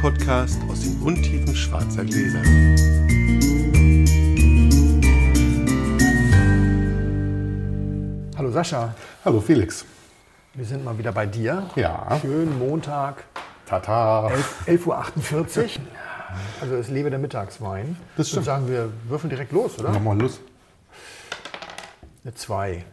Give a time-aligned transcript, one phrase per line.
[0.00, 2.42] Podcast aus den Untiefen schwarzer Gläser.
[8.36, 8.94] Hallo Sascha,
[9.24, 9.84] Hallo Felix.
[10.54, 11.68] wir sind mal wieder bei dir.
[11.76, 12.18] Ja.
[12.20, 13.24] Schön Montag,
[13.66, 14.30] Tata.
[14.30, 15.68] 11 11.48 Uhr.
[16.60, 17.96] Also es lebe der Mittagswein.
[18.16, 18.46] Das Ich würde stimmt.
[18.46, 19.90] sagen, wir würfeln direkt los, oder?
[19.90, 20.40] Mach mal los.
[22.24, 22.84] Eine 2.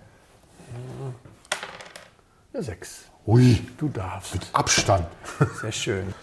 [2.54, 3.06] Eine 6.
[3.28, 4.50] Ui, Du darfst.
[4.54, 5.08] Abstand.
[5.62, 6.14] Sehr schön.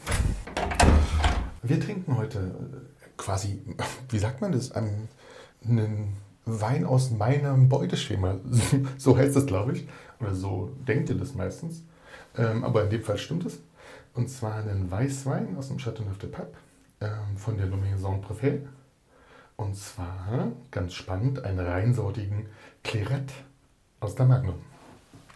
[1.66, 3.62] Wir trinken heute äh, quasi,
[4.10, 5.08] wie sagt man das, einen,
[6.46, 8.36] Wein aus meinem Beuteschema.
[8.98, 9.88] So heißt das, glaube ich.
[10.20, 11.82] Oder so denkt ihr das meistens.
[12.36, 13.60] Ähm, aber in dem Fall stimmt es.
[14.12, 16.52] Und zwar einen Weißwein aus dem Chateauneuf de Pape
[17.00, 18.60] ähm, von der Maison Préfet.
[19.56, 22.46] Und zwar, ganz spannend, einen reinsortigen
[22.82, 23.32] Claret
[24.00, 24.56] aus der Magnum.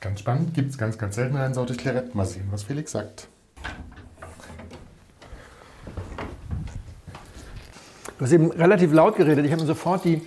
[0.01, 2.15] Ganz spannend, gibt es ganz, ganz selten reinsortig Claret.
[2.15, 3.29] Mal sehen, was Felix sagt.
[8.19, 9.45] Du hast eben relativ laut geredet.
[9.47, 10.21] Ich habe mir sofort die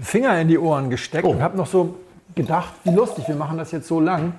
[0.00, 1.30] Finger in die Ohren gesteckt Oh.
[1.30, 1.94] und habe noch so
[2.34, 4.32] gedacht, wie lustig, wir machen das jetzt so lang.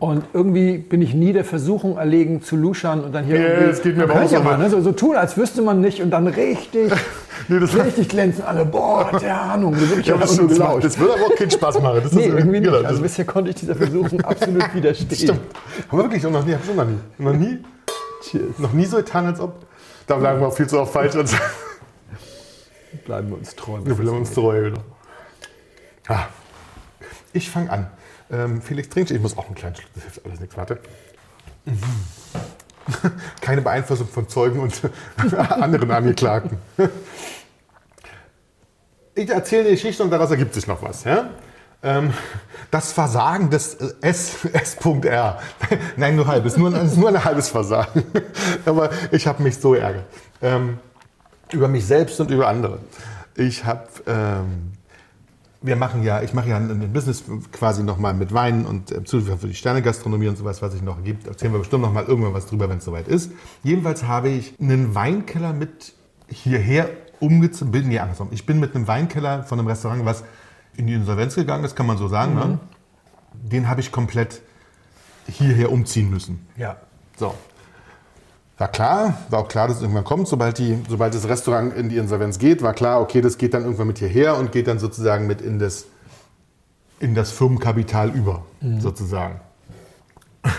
[0.00, 3.66] Und irgendwie bin ich nie der Versuchung erlegen zu luschern und dann hier Ja, irgendwie,
[3.70, 4.40] das geht mir aber auch so.
[4.40, 4.68] mal, ne?
[4.70, 6.92] so, so tun, als wüsste man nicht und dann richtig,
[7.48, 8.64] Nee, das- richtig glänzen alle.
[8.64, 9.74] Boah, der Ahnung.
[9.76, 10.84] So wirklich Ja, das, nur das, gelauscht.
[10.84, 12.00] das würde aber auch keinen Spaß machen.
[12.02, 12.64] Das Nee, ist, irgendwie nicht.
[12.64, 15.16] genau, Also das bisher konnte ich dieser Versuchung absolut widerstehen.
[15.18, 15.40] stimmt.
[15.88, 16.98] Haben wir wirklich noch nie, hab ich noch nie.
[17.18, 17.58] Noch nie,
[18.22, 18.58] Cheers.
[18.58, 19.54] noch nie so getan, als ob.
[20.06, 21.14] Da lagen wir auch viel zu oft falsch.
[23.04, 23.80] Bleiben wir uns treu.
[23.82, 24.66] wir will uns treu.
[24.66, 24.84] Wieder.
[26.08, 26.26] Ah,
[27.32, 27.90] ich fange an.
[28.30, 29.10] Ähm, Felix trinkt.
[29.10, 29.90] Ich muss auch einen kleinen Schluck.
[29.94, 30.56] Das hilft alles nichts.
[30.56, 30.78] Warte.
[31.64, 31.80] Mhm.
[33.40, 34.80] Keine Beeinflussung von Zeugen und
[35.36, 36.58] anderen Angeklagten.
[39.14, 41.04] Ich erzähle eine Geschichte und daraus ergibt sich noch was.
[41.04, 41.30] Ja?
[41.82, 42.12] Ähm,
[42.70, 45.40] das Versagen des äh, S.R.
[45.96, 46.56] Nein, nur halbes.
[46.56, 48.04] Nur, es ist nur ein halbes Versagen.
[48.66, 50.04] Aber ich habe mich so ärgert.
[51.52, 52.78] Über mich selbst und über andere.
[53.36, 54.72] Ich habe, ähm,
[55.62, 59.38] wir machen ja, ich mache ja ein, Business quasi nochmal mit Wein und äh, Zulieferung
[59.38, 61.26] für die Sternegastronomie und sowas, was es noch gibt.
[61.26, 63.32] Erzählen wir bestimmt nochmal irgendwann was drüber, wenn es soweit ist.
[63.62, 65.94] Jedenfalls habe ich einen Weinkeller mit
[66.28, 66.88] hierher
[67.20, 67.72] umgezogen.
[67.72, 68.28] Bin, nee, andersrum.
[68.30, 70.24] Ich bin mit einem Weinkeller von einem Restaurant, was
[70.76, 72.34] in die Insolvenz gegangen ist, kann man so sagen.
[72.34, 72.58] Ne?
[73.32, 74.42] Den habe ich komplett
[75.26, 76.46] hierher umziehen müssen.
[76.56, 76.76] Ja.
[77.16, 77.34] So.
[78.56, 81.88] War klar, war auch klar, dass es irgendwann kommt, sobald, die, sobald das Restaurant in
[81.88, 84.78] die Insolvenz geht, war klar, okay, das geht dann irgendwann mit hierher und geht dann
[84.78, 85.86] sozusagen mit in das,
[87.00, 88.44] in das Firmenkapital über,
[88.78, 89.40] sozusagen.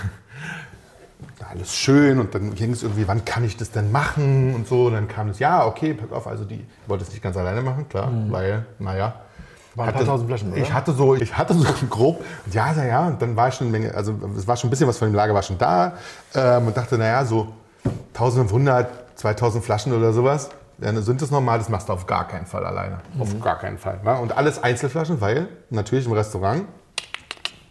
[1.50, 4.88] Alles schön und dann ging es irgendwie, wann kann ich das denn machen und so.
[4.88, 7.38] Und dann kam es, ja, okay, pack auf, also die ich wollte es nicht ganz
[7.38, 9.22] alleine machen, klar, weil, naja.
[9.76, 10.62] Waren ein paar tausend Flaschen, oder?
[10.62, 13.78] Ich hatte so, ich hatte so grob, ja, ja, ja, und dann war schon eine
[13.78, 15.94] Menge, also es war schon ein bisschen was von dem Lager war schon da
[16.34, 17.54] ähm, und dachte, naja, so
[18.14, 22.46] 1500, 2000 Flaschen oder sowas, dann sind das normal, das machst du auf gar keinen
[22.46, 23.00] Fall alleine.
[23.20, 24.00] Auf gar keinen Fall.
[24.04, 24.18] Ne?
[24.20, 26.66] Und alles Einzelflaschen, weil natürlich im Restaurant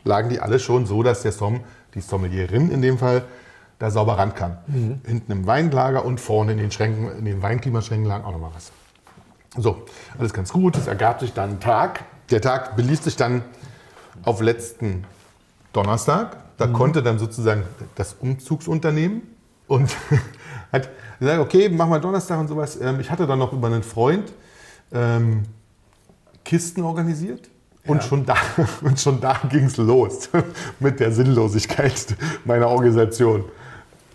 [0.04, 1.60] lagen die alle schon so, dass der Som,
[1.94, 3.22] die Sommelierin in dem Fall,
[3.78, 4.58] da sauber ran kann.
[5.04, 8.72] Hinten im Weinlager und vorne in den Schränken, in den Weinklimaschränken lagen auch nochmal was.
[9.56, 9.82] So,
[10.18, 10.76] alles ganz gut.
[10.76, 12.04] Es ergab sich dann ein Tag.
[12.30, 13.42] Der Tag belief sich dann
[14.22, 15.04] auf letzten
[15.72, 16.36] Donnerstag.
[16.56, 17.64] Da konnte dann sozusagen
[17.96, 19.22] das Umzugsunternehmen
[19.66, 19.90] und
[20.72, 22.80] hat gesagt, okay, machen wir Donnerstag und sowas.
[22.80, 24.32] Ähm, Ich hatte dann noch über einen Freund
[24.92, 25.42] ähm,
[26.44, 27.50] Kisten organisiert.
[27.86, 28.36] Und schon da,
[28.82, 30.30] und schon da ging es los
[30.80, 33.44] mit der Sinnlosigkeit meiner Organisation.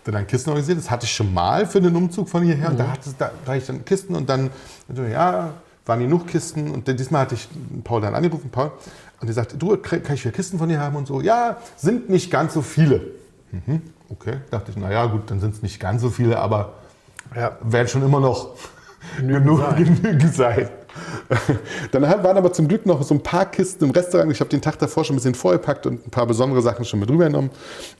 [0.04, 2.70] Dann dann Kisten organisiert, das hatte ich schon mal für den Umzug von hierher.
[2.70, 4.50] Und da hatte, da, da hatte ich dann Kisten und dann,
[4.92, 5.52] so, ja,
[5.86, 6.70] waren genug Kisten.
[6.70, 7.48] Und diesmal hatte ich
[7.84, 8.72] Paul dann angerufen, Paul,
[9.20, 11.20] und er sagte, du, kann ich vier Kisten von dir haben und so?
[11.20, 13.12] Ja, sind nicht ganz so viele.
[13.52, 16.74] Mhm, okay, dachte ich, naja, gut, dann sind es nicht ganz so viele, aber
[17.34, 17.56] Ja.
[17.62, 18.50] werden schon immer noch
[19.18, 20.68] genug, genügend sein.
[21.92, 24.30] Dann waren aber zum Glück noch so ein paar Kisten im Restaurant.
[24.32, 26.98] Ich habe den Tag davor schon ein bisschen vorgepackt und ein paar besondere Sachen schon
[26.98, 27.50] mit rübergenommen.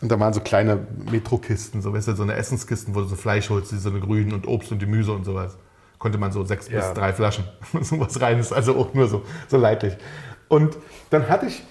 [0.00, 0.80] Und da waren so kleine
[1.10, 4.32] Metrokisten, so, weißt du, so eine Essenskisten, wo du so Fleisch holst, so eine grünen
[4.32, 5.56] und Obst und Gemüse und sowas.
[5.98, 6.80] Konnte man so sechs Ja.
[6.80, 7.44] bis drei Flaschen,
[7.80, 9.96] sowas rein ist, also auch nur so, so leidlich.
[10.48, 10.76] Und
[11.10, 11.62] dann hatte ich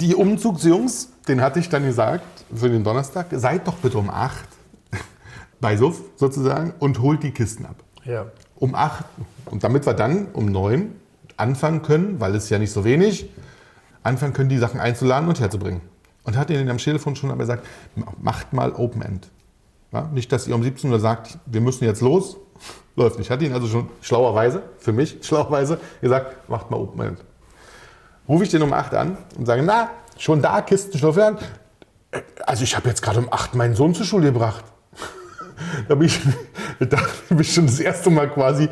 [0.00, 4.48] die Umzugsjungs, den hatte ich dann gesagt für den Donnerstag, seid doch bitte um acht
[5.60, 8.26] bei Suff sozusagen und holt die Kisten ab Ja.
[8.56, 9.04] um 8
[9.46, 10.92] und damit wir dann um 9
[11.36, 13.28] anfangen können, weil es ja nicht so wenig,
[14.02, 15.80] anfangen können, die Sachen einzuladen und herzubringen.
[16.24, 17.66] Und hat ihnen am Telefon schon aber gesagt,
[18.20, 19.28] macht mal Open End.
[19.92, 22.36] Ja, nicht, dass ihr um 17 Uhr sagt, wir müssen jetzt los.
[22.96, 23.30] Läuft nicht.
[23.30, 27.18] Hat ihnen also schon schlauerweise, für mich schlauerweise, gesagt, macht mal Open End.
[28.28, 31.38] Rufe ich den um 8 an und sage, na, schon da, Kisten schon fern.
[32.46, 34.64] Also ich habe jetzt gerade um 8 meinen Sohn zur Schule gebracht.
[35.88, 36.20] Da bin ich,
[36.78, 36.98] da
[37.28, 38.68] bin ich schon das erste Mal quasi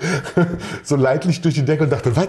[0.82, 2.28] so leidlich durch die Decke und dachte, was?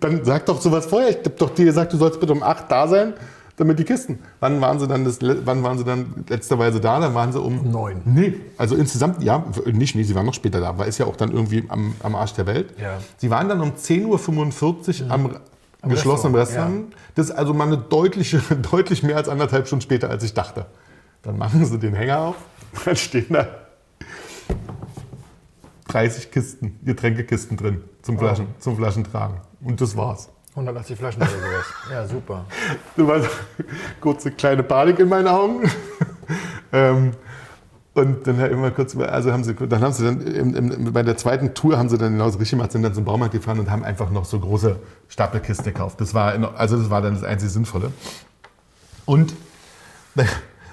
[0.00, 1.10] Dann sag doch sowas vorher.
[1.10, 3.14] Ich hab doch dir gesagt, du sollst bitte um 8 da sein,
[3.56, 4.20] damit die Kisten.
[4.40, 7.00] Wann waren sie dann, das, wann waren sie dann letzterweise da?
[7.00, 7.70] Dann waren sie um...
[7.70, 8.02] Neun.
[8.04, 11.16] Nee, also insgesamt, ja, nicht, nee, sie waren noch später da, weil ist ja auch
[11.16, 12.74] dann irgendwie am, am Arsch der Welt.
[12.80, 12.98] Ja.
[13.16, 15.36] Sie waren dann um 10.45 Uhr am,
[15.82, 16.96] geschlossenen Restaurant, Restaurant.
[17.14, 18.40] Das ist also mal eine deutliche,
[18.70, 20.66] deutlich mehr als anderthalb Stunden später, als ich dachte.
[21.22, 22.36] Dann machen sie den Hänger auf,
[22.84, 23.46] dann stehen da
[25.88, 29.40] 30 Kisten, Getränkekisten drin zum, Flaschen, zum Flaschentragen.
[29.62, 30.28] Und das war's.
[30.50, 31.66] 180 Flaschen oder sowas.
[31.90, 32.44] Ja, super.
[32.96, 33.28] Das war so
[34.00, 35.70] kurze kleine Panik in meinen Augen.
[36.72, 37.12] ähm,
[37.98, 41.02] und dann halt immer kurz, also haben sie, dann haben sie dann im, im, bei
[41.02, 43.70] der zweiten Tour haben sie dann genauso richtig gemacht, sind dann zum Baumarkt gefahren und
[43.70, 44.76] haben einfach noch so große
[45.08, 46.00] Stapelkisten gekauft.
[46.00, 47.92] Das war, also das war dann das einzig Sinnvolle.
[49.04, 49.34] Und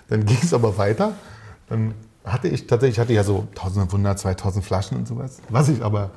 [0.07, 1.13] dann ging es aber weiter.
[1.67, 1.93] Dann
[2.23, 5.39] hatte ich tatsächlich, ich hatte ja so 1500, 2000 Flaschen und sowas.
[5.49, 6.11] Was ich aber,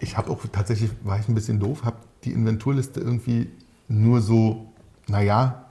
[0.00, 3.50] ich habe auch tatsächlich, war ich ein bisschen doof, habe die Inventurliste irgendwie
[3.88, 4.66] nur so,
[5.08, 5.66] naja,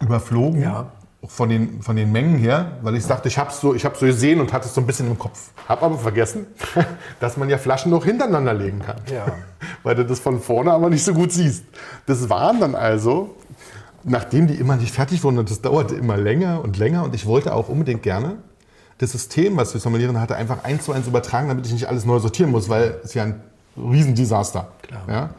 [0.00, 0.60] überflogen.
[0.60, 0.92] Ja.
[1.26, 4.00] Von den, von den Mengen her, weil ich dachte, ich habe es so, ich hab's
[4.00, 5.50] so gesehen und hatte es so ein bisschen im Kopf.
[5.68, 6.46] Habe aber vergessen,
[7.20, 8.96] dass man ja Flaschen noch hintereinander legen kann.
[9.12, 9.26] Ja.
[9.82, 11.64] Weil du das von vorne aber nicht so gut siehst.
[12.06, 13.36] Das waren dann also,
[14.02, 17.26] nachdem die immer nicht fertig wurden und das dauerte immer länger und länger und ich
[17.26, 18.36] wollte auch unbedingt gerne
[18.98, 22.04] das System, was wir sommelieren hatte, einfach eins zu eins übertragen, damit ich nicht alles
[22.04, 23.40] neu sortieren muss, weil es ja ein
[23.76, 24.68] Riesendesaster.
[24.82, 25.02] Klar.
[25.08, 25.30] Ja.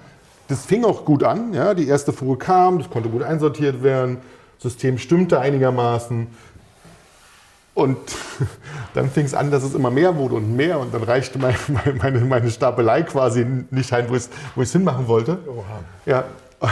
[0.48, 1.74] Das fing auch gut an, ja.
[1.74, 4.18] die erste Fuhre kam, das konnte gut einsortiert werden,
[4.60, 6.28] System stimmte einigermaßen.
[7.74, 7.98] Und
[8.94, 11.58] dann fing es an, dass es immer mehr wurde und mehr und dann reichte meine,
[12.02, 15.40] meine, meine Stapelei quasi nicht ein, wo ich es hinmachen wollte.
[15.48, 15.80] Oha.
[16.06, 16.24] Ja.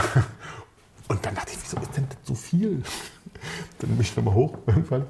[1.06, 2.82] Und dann dachte ich, wieso ist denn das so viel?
[3.78, 5.04] Dann bin ich nochmal hoch irgendwann,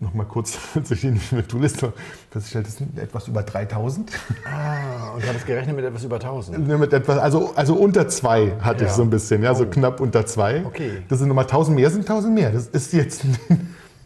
[0.00, 0.56] nochmal kurz
[0.88, 1.92] durch die Inventurliste,
[2.30, 4.10] festgestellt, das sind etwas über 3000.
[4.44, 6.66] Ah, und du hattest gerechnet mit etwas über 1000.
[6.68, 8.96] Ne, Mit etwas, also, also unter zwei hatte ich Ja.
[8.96, 9.68] so ein bisschen, ja, so Oh.
[9.70, 10.64] knapp unter zwei.
[10.64, 11.02] Okay.
[11.08, 12.50] Das sind nochmal 1000 mehr, sind 1000 mehr.
[12.50, 13.22] Das ist jetzt,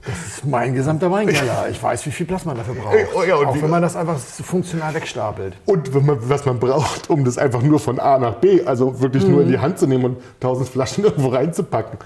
[0.04, 1.68] Das ist mein gesamter Weinkeller.
[1.70, 2.96] Ich weiß, wie viel Platz man dafür braucht.
[3.14, 5.54] Oh ja, und Auch wenn man das einfach so funktional wegstapelt.
[5.64, 9.24] und man, was man braucht, um das einfach nur von A nach B, also wirklich
[9.28, 11.98] nur in die Hand zu nehmen und 1000 Flaschen irgendwo reinzupacken.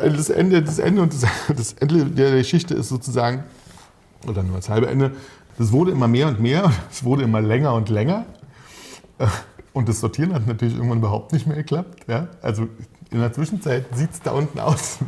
[0.00, 1.26] Das Ende, das Ende und das,
[1.56, 3.44] das Ende der Geschichte ist sozusagen,
[4.26, 5.12] oder nur das halbe Ende,
[5.58, 8.26] das wurde immer mehr und mehr, es wurde immer länger und länger.
[9.72, 12.06] Und das Sortieren hat natürlich irgendwann überhaupt nicht mehr geklappt.
[12.08, 12.28] Ja?
[12.42, 12.68] Also
[13.10, 14.98] in der Zwischenzeit sieht es da unten aus,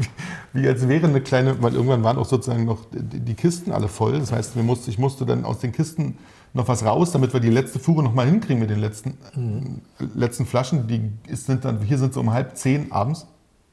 [0.53, 3.73] wie, wie als wäre eine kleine, weil irgendwann waren auch sozusagen noch die, die Kisten
[3.73, 4.19] alle voll.
[4.19, 6.19] Das heißt, wir musste, ich musste dann aus den Kisten
[6.55, 9.11] noch was raus, damit wir die letzte Fuhre noch mal hinkriegen mit den letzten,
[10.01, 10.87] äh, letzten Flaschen.
[10.87, 13.27] Die ist, sind dann, hier sind sie um halb zehn abends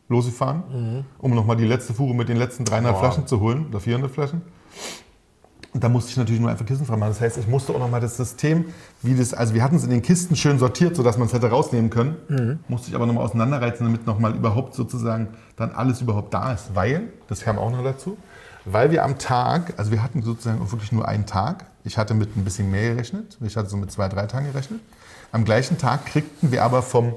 [0.07, 2.99] losgefahren, um noch mal die letzte Fuhre mit den letzten 300 Wow.
[2.99, 4.41] Flaschen zu holen oder 400 Flaschen.
[5.73, 7.09] Und da musste ich natürlich nur einfach Kisten frei machen.
[7.09, 8.63] Das heißt, ich musste auch noch mal das System,
[9.01, 11.49] wie das, also wir hatten es in den Kisten schön sortiert, sodass man es hätte
[11.49, 12.59] rausnehmen können.
[12.69, 16.53] Musste ich aber noch mal auseinanderreizen, damit noch mal überhaupt sozusagen dann alles überhaupt da
[16.53, 16.75] ist.
[16.75, 18.15] Weil, das kam auch noch dazu,
[18.63, 21.65] weil wir am Tag, also wir hatten sozusagen auch wirklich nur einen Tag.
[21.83, 23.37] Ich hatte mit ein bisschen mehr gerechnet.
[23.41, 24.79] Ich hatte so mit zwei, drei Tagen gerechnet.
[25.33, 27.15] Am gleichen Tag kriegten wir aber vom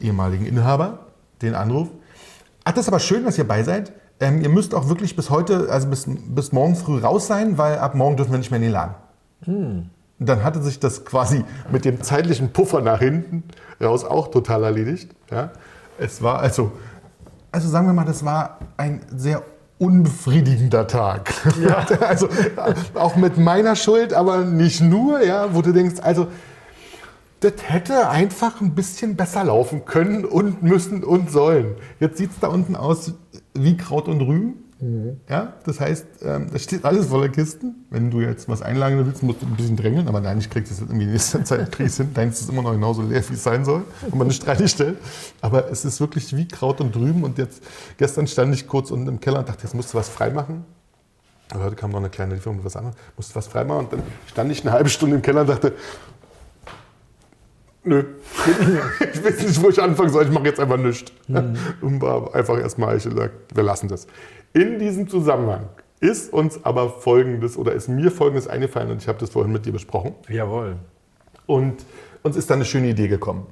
[0.00, 1.06] ehemaligen Inhaber
[1.42, 1.88] den Anruf.
[2.64, 3.92] Ach, das ist aber schön, dass ihr bei seid.
[4.20, 7.78] Ähm, ihr müsst auch wirklich bis heute, also bis, bis morgen früh raus sein, weil
[7.78, 8.94] ab morgen dürfen wir nicht mehr in den Laden.
[10.18, 13.44] Und dann hatte sich das quasi mit dem zeitlichen Puffer nach hinten
[13.80, 15.14] raus auch total erledigt.
[15.30, 15.52] Ja?
[15.98, 16.72] Es war also,
[17.52, 19.42] also sagen wir mal, das war ein sehr
[19.78, 21.32] unbefriedigender Tag.
[22.00, 26.26] also äh, auch mit meiner Schuld, aber nicht nur, ja, wo du denkst, also
[27.40, 31.76] das hätte einfach ein bisschen besser laufen können und müssen und sollen.
[32.00, 33.12] Jetzt sieht es da unten aus
[33.54, 34.64] wie Kraut und Rüben.
[35.28, 37.84] Ja, das heißt, ähm, da steht alles voller Kisten.
[37.90, 40.68] Wenn du jetzt was einlagern willst, musst du ein bisschen drängeln, aber nein, ich krieg
[40.68, 42.14] das jetzt irgendwie in nächster Zeit krieg hin.
[42.14, 44.98] Deins ist immer noch genauso leer, wie es sein soll, wenn man eine Streite stellt.
[45.40, 47.24] Aber es ist wirklich wie Kraut und Rüben.
[47.24, 47.60] Und jetzt,
[47.96, 50.64] gestern stand ich kurz unten im Keller und dachte, jetzt musst du was freimachen.
[51.50, 53.86] Aber heute kam noch eine kleine Lieferung mit was anderes, musste was freimachen.
[53.86, 55.72] Und dann stand ich eine halbe Stunde im Keller und dachte,
[57.88, 58.04] Nö.
[59.12, 60.24] Ich weiß nicht, wo ich anfangen soll.
[60.24, 61.10] Ich mache jetzt einfach nichts.
[61.80, 64.06] Und war einfach erstmal, ich gesagt, wir lassen das.
[64.52, 65.68] In diesem Zusammenhang
[66.00, 69.66] ist uns aber Folgendes oder ist mir Folgendes eingefallen und ich habe das vorhin mit
[69.66, 70.14] dir besprochen.
[70.28, 70.76] Jawohl.
[71.46, 71.84] Und
[72.22, 73.46] uns ist da eine schöne Idee gekommen.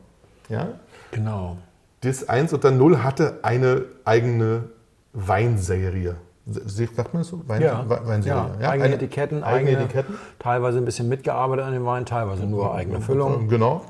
[0.49, 0.69] Ja?
[1.11, 1.57] Genau.
[2.03, 4.65] Das 1 und dann 0 hatte eine eigene
[5.13, 6.17] Weinserie.
[6.49, 7.41] Se- Sagt man das so?
[7.49, 8.51] Wein, Ja, We- Weinserie.
[8.61, 8.69] ja.
[8.71, 10.15] eigene Eine- Etiketten, eigene eigene Etiketten.
[10.39, 13.49] Teilweise ein bisschen mitgearbeitet an dem Wein, teilweise nur eigene Füllung.
[13.49, 13.85] Genau.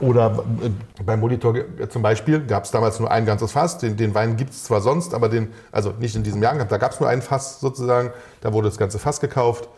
[0.00, 0.70] Oder äh,
[1.04, 1.54] beim Molitor
[1.88, 3.78] zum Beispiel gab es damals nur ein ganzes Fass.
[3.78, 6.78] Den, den Wein gibt es zwar sonst, aber den, also nicht in diesem Jahr, da
[6.78, 8.10] gab es nur ein Fass sozusagen.
[8.40, 9.68] Da wurde das ganze Fass gekauft.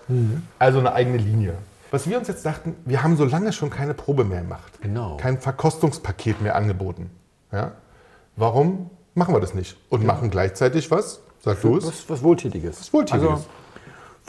[0.59, 1.55] Also eine eigene Linie.
[1.91, 4.81] Was wir uns jetzt dachten, wir haben so lange schon keine Probe mehr gemacht.
[4.81, 5.19] Genau.
[5.19, 7.11] Kein Verkostungspaket mehr angeboten.
[7.53, 7.73] Ja?
[8.37, 9.77] Warum machen wir das nicht?
[9.91, 11.21] Und machen gleichzeitig was?
[11.41, 11.87] Sag du es.
[11.87, 12.81] Was, was Wohltätiges.
[12.81, 13.29] Was Wohltätiges.
[13.29, 13.45] Also,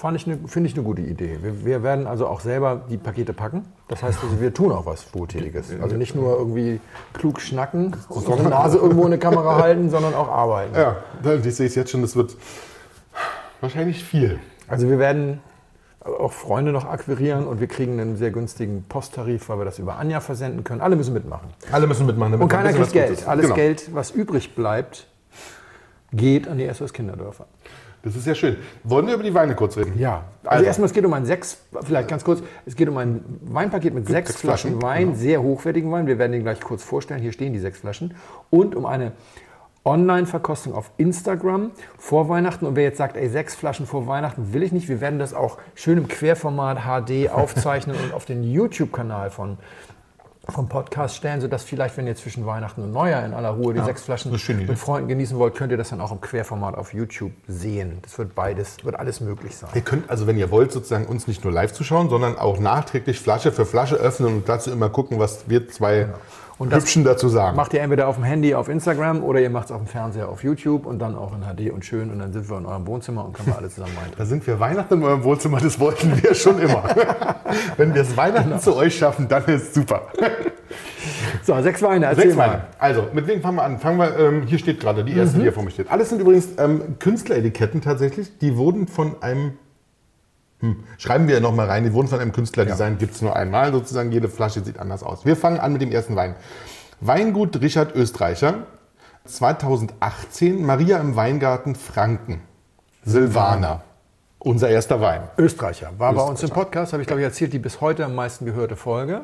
[0.04, 1.40] finde ich eine gute Idee.
[1.42, 3.66] Wir, wir werden also auch selber die Pakete packen.
[3.88, 5.72] Das heißt, also, wir tun auch was Wohltätiges.
[5.82, 6.82] Also nicht nur irgendwie
[7.14, 10.76] klug schnacken und unsere Nase irgendwo in eine Kamera halten, sondern auch arbeiten.
[10.76, 10.98] Ja,
[11.44, 12.36] ich sehe es jetzt schon, das wird
[13.62, 14.40] wahrscheinlich viel.
[14.68, 15.40] Also wir werden
[16.04, 19.96] auch Freunde noch akquirieren und wir kriegen einen sehr günstigen Posttarif, weil wir das über
[19.98, 20.82] Anja versenden können.
[20.82, 21.48] Alle müssen mitmachen.
[21.72, 22.42] Alle müssen mitmachen.
[22.42, 23.26] Und keiner kriegt Geld.
[23.28, 23.56] Alles Genau.
[23.56, 25.08] Geld, was übrig bleibt,
[26.12, 27.46] geht an die SOS Kinderdörfer.
[28.04, 28.58] Das ist ja schön.
[28.84, 29.98] Wollen wir über die Weine kurz reden?
[29.98, 30.66] Ja, also, Also.
[30.66, 34.08] erstmal, es geht um ein sechs, vielleicht ganz kurz, es geht um ein Weinpaket mit
[34.08, 36.06] sechs sechs Flaschen, Flaschen Wein, sehr hochwertigen Wein.
[36.06, 37.22] Wir werden den gleich kurz vorstellen.
[37.22, 38.14] Hier stehen die sechs Flaschen.
[38.50, 39.14] Und um eine
[39.86, 42.66] Online-Verkostung auf Instagram vor Weihnachten.
[42.66, 45.34] Und wer jetzt sagt, ey, sechs Flaschen vor Weihnachten will ich nicht, wir werden das
[45.34, 49.58] auch schön im Querformat HD aufzeichnen und auf den YouTube-Kanal von
[50.50, 53.82] vom Podcast stellen, sodass vielleicht, wenn ihr zwischen Weihnachten und Neujahr in aller Ruhe die
[53.82, 57.32] sechs Flaschen mit Freunden genießen wollt, könnt ihr das dann auch im Querformat auf YouTube
[57.48, 58.00] sehen.
[58.02, 59.70] Das wird beides, wird alles möglich sein.
[59.74, 63.20] Ihr könnt also, wenn ihr wollt, sozusagen uns nicht nur live zuschauen, sondern auch nachträglich
[63.20, 66.10] Flasche für Flasche öffnen und dazu immer gucken, was wir zwei
[66.64, 67.56] Und Hübschen dazu sagen.
[67.56, 70.30] Macht ihr entweder auf dem Handy auf Instagram oder ihr macht es auf dem Fernseher
[70.30, 72.88] auf YouTube und dann auch in HD und schön und dann sind wir in eurem
[72.88, 74.18] Wohnzimmer und können wir alle zusammen weintrinken.
[74.18, 76.84] Da sind wir Weihnachten in eurem Wohnzimmer, das wollten wir schon immer.
[77.78, 80.04] wenn wir es Weihnachten zu euch schaffen, dann ist super.
[81.44, 82.38] So, sechs Weine, erzähl Sechs.
[82.38, 82.64] Weine.
[82.80, 83.80] Also, mit wem fangen wir an?
[83.80, 85.92] Fangen wir, ähm, hier steht gerade, die erste, die hier vor mir steht.
[85.92, 88.38] Alles sind übrigens ähm, Künstleretiketten tatsächlich.
[88.38, 89.58] Die wurden von einem,
[90.64, 93.74] hm, schreiben wir nochmal rein, die wurden von einem Künstler designt, gibt es nur einmal
[93.74, 94.14] sozusagen.
[94.14, 95.26] Jede Flasche sieht anders aus.
[95.26, 96.36] Wir fangen an mit dem ersten Wein.
[97.02, 98.60] Weingut Richard Österreicher,
[99.26, 102.40] 2018, Maria im Weingarten Franken,
[103.04, 103.82] Silvaner.
[104.40, 105.24] Unser erster Wein.
[105.38, 105.92] Österreicher.
[105.98, 106.54] War bei uns im Österreicher.
[106.54, 109.22] Podcast, habe ich glaube ich erzählt, die bis heute am meisten gehörte Folge.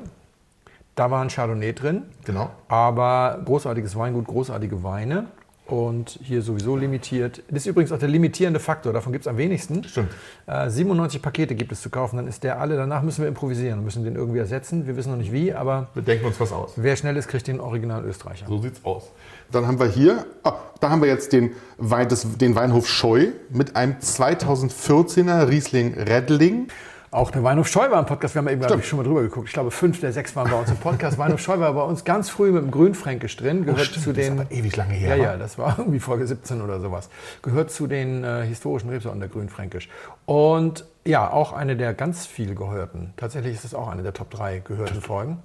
[0.96, 2.03] Da war ein Chardonnay drin.
[2.25, 2.50] Genau.
[2.67, 5.27] Aber großartiges Weingut, großartige Weine.
[5.69, 7.43] Und hier sowieso limitiert.
[7.49, 8.91] Das ist übrigens auch der limitierende Faktor.
[8.93, 9.83] Davon gibt es am wenigsten.
[9.83, 10.09] Stimmt.
[10.47, 12.17] Äh, 97 Pakete gibt es zu kaufen.
[12.17, 12.75] Dann ist der alle.
[12.75, 13.83] Danach müssen wir improvisieren.
[13.83, 14.88] müssen den irgendwie ersetzen.
[14.88, 16.73] Wir wissen noch nicht wie, aber Wir denken uns was aus.
[16.75, 18.47] wer schnell ist, kriegt den Original Österreicher.
[18.47, 19.11] So sieht's aus.
[19.51, 23.27] Dann haben wir hier, ah, da haben wir jetzt den, Wein, das, den Weinhof Scheu
[23.49, 26.67] mit einem 2014er Riesling Reddling.
[27.11, 28.35] Auch der Weinhof Scheu war im Podcast.
[28.35, 29.47] Wir haben eben ich, schon mal drüber geguckt.
[29.47, 31.17] Ich glaube, fünf der sechs waren bei uns im Podcast.
[31.17, 33.65] Weinhof Scheu war bei uns ganz früh mit dem Grünfränkisch drin.
[33.65, 34.39] Gehört stimmt, zu das ist den.
[34.39, 37.09] aber ewig lange her, Ja, ja, das war irgendwie Folge 17 oder sowas.
[37.41, 39.89] Gehört zu den äh, historischen Rebsorten der Grünfränkisch.
[40.27, 43.13] Und ja, auch eine der ganz viel gehörten.
[43.17, 45.39] Tatsächlich ist es auch eine der Top 3 gehörten Folgen.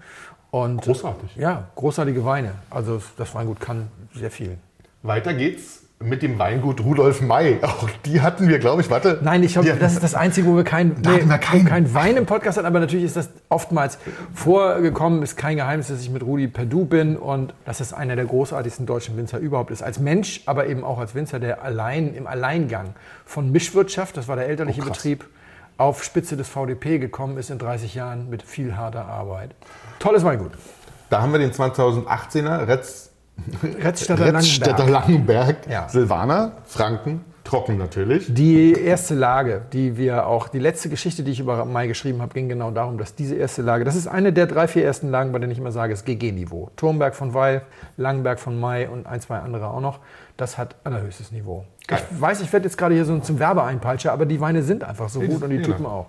[0.50, 1.34] Und, Großartig.
[1.36, 2.52] Ja, großartige Weine.
[2.68, 4.58] Also das Weingut kann sehr viel.
[5.02, 7.58] Weiter geht's mit dem Weingut Rudolf May.
[7.62, 9.20] Auch die hatten wir, glaube ich, warte.
[9.22, 11.64] Nein, ich Die- das ist das Einzige, wo wir kein, Da hatten wir keinen.
[11.64, 12.66] kein Wein im Podcast hatten.
[12.66, 13.98] Aber natürlich ist das oftmals
[14.34, 15.22] vorgekommen.
[15.22, 18.84] Ist kein Geheimnis, dass ich mit Rudi Perdu bin und dass es einer der großartigsten
[18.86, 19.82] deutschen Winzer überhaupt ist.
[19.82, 24.36] Als Mensch, aber eben auch als Winzer, der allein im Alleingang von Mischwirtschaft, das war
[24.36, 24.86] der elterliche Oh.
[24.86, 25.24] Betrieb,
[25.78, 29.50] auf Spitze des VDP gekommen ist in 30 Jahren mit viel harter Arbeit.
[29.98, 30.52] Tolles Weingut.
[31.10, 33.10] Da haben wir den 2018er Retz,
[33.62, 34.88] Retzstädter Langenberg.
[34.88, 35.88] Langenberg, Ja.
[35.88, 38.32] Silvaner, Franken, trocken natürlich.
[38.32, 42.32] Die erste Lage, die wir auch, die letzte Geschichte, die ich über Mai geschrieben habe,
[42.32, 45.32] ging genau darum, dass diese erste Lage, das ist eine der drei, vier ersten Lagen,
[45.32, 46.70] bei denen ich immer sage, es ist GG-Niveau.
[46.76, 47.62] Turmberg von Weil,
[47.96, 49.98] Langenberg von Mai und ein, zwei andere auch noch.
[50.36, 51.64] Das hat allerhöchstes Niveau.
[51.86, 52.00] Geil.
[52.10, 55.08] Ich weiß, ich werde jetzt gerade hier so zum Werbeeinpeitscher, aber die Weine sind einfach
[55.08, 55.60] so gut und die.
[55.60, 56.06] Typen auch.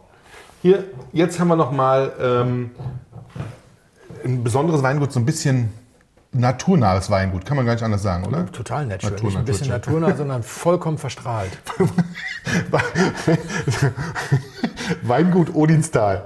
[0.62, 2.72] Hier, jetzt haben wir noch mal ähm,
[4.24, 5.72] ein besonderes Weingut, so ein bisschen
[6.38, 8.46] naturnahes Weingut, kann man gar nicht anders sagen, oder?
[8.51, 9.12] Total natural.
[9.13, 10.00] Natur, Nicht ein bisschen Natur.
[10.00, 11.58] naturnah, sondern vollkommen verstrahlt.
[15.04, 16.25] Weingut Odinstal.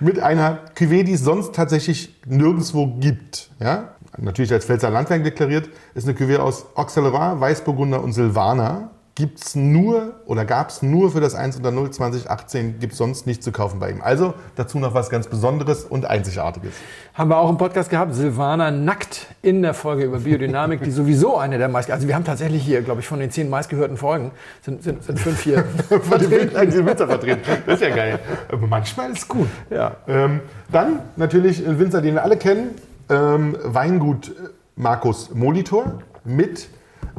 [0.00, 3.50] Mit einer Cuvée, die es sonst tatsächlich nirgendwo gibt.
[3.60, 3.94] Ja?
[4.16, 8.90] Natürlich als Pfälzer Landwein deklariert, ist eine Cuvée aus Auxerrois, Weißburgunder und Silvaner.
[9.18, 12.98] Gibt es nur oder gab es nur für das 1 unter 0 2018, gibt es
[12.98, 14.00] sonst nicht zu kaufen bei ihm.
[14.00, 16.72] Also dazu noch was ganz Besonderes und Einzigartiges.
[17.14, 21.36] Haben wir auch im Podcast gehabt, Silvana nackt in der Folge über Biodynamik, die sowieso
[21.36, 24.30] eine der meist, also wir haben tatsächlich hier, glaube ich, von den zehn meistgehörten Folgen,
[24.62, 25.64] sind, sind, sind fünf hier.
[25.90, 27.40] Dem einen Winzer vertreten.
[27.66, 28.20] Das ist ja geil.
[28.52, 29.48] Aber manchmal ist es gut.
[29.68, 29.96] Ja.
[30.06, 32.76] Ähm, dann natürlich ein Winzer, den wir alle kennen,
[33.10, 34.32] ähm, Weingut
[34.76, 36.68] Markus Molitor mit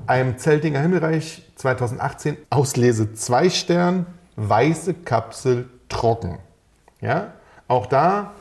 [0.07, 4.05] einem Zeltinger Himmelreich 2018 Auslese 2 Stern,
[4.37, 6.39] weiße Kapsel trocken.
[7.01, 7.33] Ja?
[7.67, 8.31] Auch da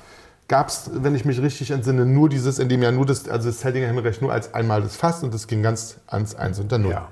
[0.47, 3.49] gab es, wenn ich mich richtig entsinne, nur dieses, in dem ja nur das, also
[3.49, 6.79] das Zeltinger Himmelrecht nur als einmal das Fass und das ging ganz ans Eins unter
[6.79, 6.93] Null.
[6.93, 7.09] Ja.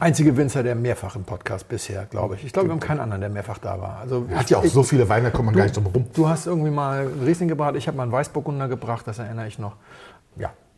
[0.00, 2.44] Einzige Winzer, der mehrfach im Podcast bisher, glaube ich.
[2.44, 3.98] Ich glaube, wir haben keinen anderen, der mehrfach da war.
[3.98, 6.06] Also hat ja auch ich, so viele Weine, da kommt man gar nicht drum rum.
[6.14, 9.58] Du hast irgendwie mal Riesling gebracht, ich habe mal einen Weißburgunder gebracht, das erinnere ich
[9.58, 9.76] noch.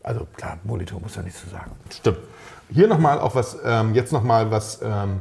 [0.05, 1.71] Also klar, Molitor muss ja nichts zu sagen.
[1.91, 2.19] Stimmt.
[2.71, 5.19] Hier nochmal auch was, ähm, jetzt nochmal was, ähm,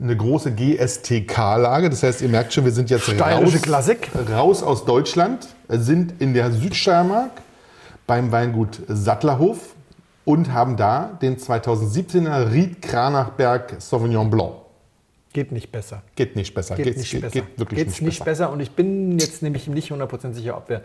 [0.00, 1.90] eine große GSTK-Lage.
[1.90, 4.10] Das heißt, ihr merkt schon, wir sind jetzt Steirische raus, Klassik.
[4.30, 7.30] raus aus Deutschland, sind in der Südsteiermark
[8.06, 9.58] beim Weingut Sattlerhof
[10.24, 14.52] und haben da den 2017er Ried Kranachberg Sauvignon Blanc.
[15.34, 16.02] Geht nicht besser.
[16.16, 16.74] Geht nicht besser.
[16.76, 17.32] Geht Geht's- nicht geht, besser.
[17.34, 18.50] Geht wirklich Geht's nicht, besser.
[18.50, 20.82] Und ich bin jetzt nämlich nicht 100% sicher, ob wir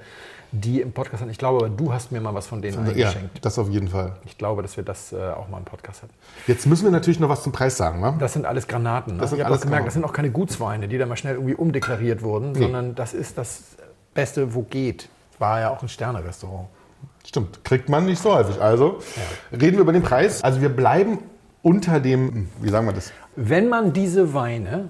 [0.52, 1.30] die im Podcast haben.
[1.30, 3.44] Ich glaube, aber du hast mir mal was von denen Ja, eingeschenkt.
[3.46, 4.14] das auf jeden Fall.
[4.26, 6.14] Ich glaube, dass wir das äh, auch mal im Podcast hatten.
[6.48, 8.02] Jetzt müssen wir natürlich noch was zum Preis sagen.
[8.02, 8.16] wa?
[8.20, 9.16] Das sind alles Granaten.
[9.16, 9.22] Ne?
[9.22, 11.36] Das sind ich alles auch gemerkt, das sind auch keine Gutsweine, die da mal schnell
[11.36, 13.64] irgendwie umdeklariert wurden, sondern das ist das
[14.14, 15.10] Beste, wo geht.
[15.40, 16.68] War ja auch ein Sterne-Restaurant.
[17.26, 18.62] Stimmt, kriegt man nicht so häufig.
[18.62, 19.00] Also
[19.52, 20.44] reden wir über den Preis.
[20.44, 21.20] Also wir bleiben
[21.62, 23.12] unter dem, wie sagen wir das?
[23.36, 24.90] Wenn man diese Weine,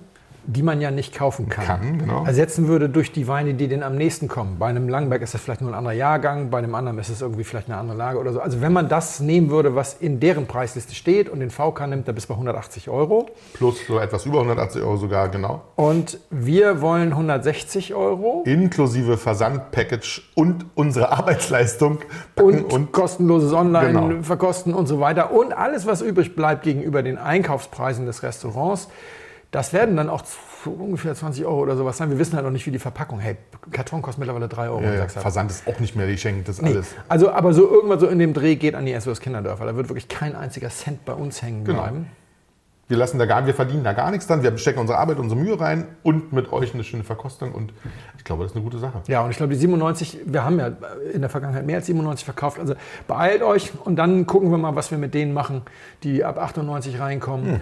[0.49, 2.23] die man ja nicht kaufen kann, Kann, genau.
[2.25, 4.55] ersetzen würde durch die Weine, die denen am nächsten kommen.
[4.57, 7.21] Bei einem Langberg ist das vielleicht nur ein anderer Jahrgang, bei einem anderen ist es
[7.21, 8.39] irgendwie vielleicht eine andere Lage oder so.
[8.39, 12.07] Also wenn man das nehmen würde, was in deren Preisliste steht und den VK nimmt,
[12.07, 13.27] da bist du bei 180 Euro.
[13.53, 15.63] Plus so etwas über 180 Euro sogar, genau.
[15.75, 21.99] Und wir wollen 160 Euro Inklusive Versandpackage und unsere Arbeitsleistung
[22.35, 24.77] packen und, kostenloses Online Genau.
[24.77, 25.31] und so weiter.
[25.31, 28.87] Und alles, was übrig bleibt gegenüber den Einkaufspreisen des Restaurants,
[29.51, 30.23] das werden dann auch
[30.65, 32.09] ungefähr 20 Euro oder sowas sein.
[32.09, 33.19] Wir wissen halt noch nicht, wie die Verpackung.
[33.19, 33.37] Hey,
[33.71, 34.81] Karton kostet mittlerweile 3 Euro.
[34.81, 35.07] Ja.
[35.07, 36.71] Versand ist auch nicht mehr, die schenken das Nee.
[36.71, 36.87] alles.
[37.07, 39.65] Also, aber so irgendwann so in dem Dreh geht an die SOS Kinderdörfer.
[39.65, 41.81] Da wird wirklich kein einziger Cent bei uns hängen Genau.
[41.81, 42.07] bleiben.
[42.89, 44.43] Wir lassen da gar, wir verdienen da gar nichts dran.
[44.43, 47.51] Wir stecken unsere Arbeit, unsere Mühe rein und mit euch eine schöne Verkostung.
[47.51, 47.73] Und
[48.17, 49.01] ich glaube, das ist eine gute Sache.
[49.07, 50.71] Ja, und ich glaube, die 97, wir haben ja
[51.13, 52.59] in der Vergangenheit mehr als 97 verkauft.
[52.59, 52.75] Also
[53.05, 55.63] beeilt euch und dann gucken wir mal, was wir mit denen machen,
[56.03, 57.55] die ab 98 reinkommen.
[57.55, 57.59] Äh,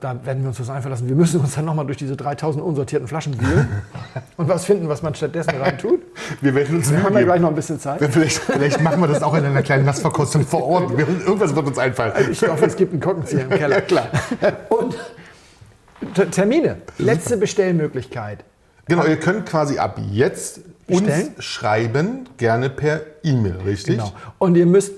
[0.00, 1.08] da werden wir uns was einfallen lassen.
[1.08, 3.68] Wir müssen uns dann nochmal durch diese 3000 unsortierten Flaschen wühlen
[4.36, 6.00] und was finden, was man stattdessen rein tut.
[6.40, 8.00] Wir werden uns Wir Mühe haben ja gleich noch ein bisschen Zeit.
[8.04, 10.92] Vielleicht, vielleicht machen wir das auch in einer kleinen Nassverkostung vor Ort.
[10.92, 12.12] Irgendwas wird uns einfallen.
[12.30, 13.74] Ich hoffe, es gibt einen Korkenzieher im Keller.
[13.76, 14.08] Ja, klar.
[14.68, 14.96] Und
[16.32, 16.78] Termine.
[16.98, 18.44] Letzte Bestellmöglichkeit.
[18.86, 21.28] Genau, ihr könnt quasi ab jetzt Bestellen?
[21.28, 23.96] uns schreiben, gerne per E-Mail, richtig?
[23.96, 24.12] Genau.
[24.38, 24.92] Und ihr müsst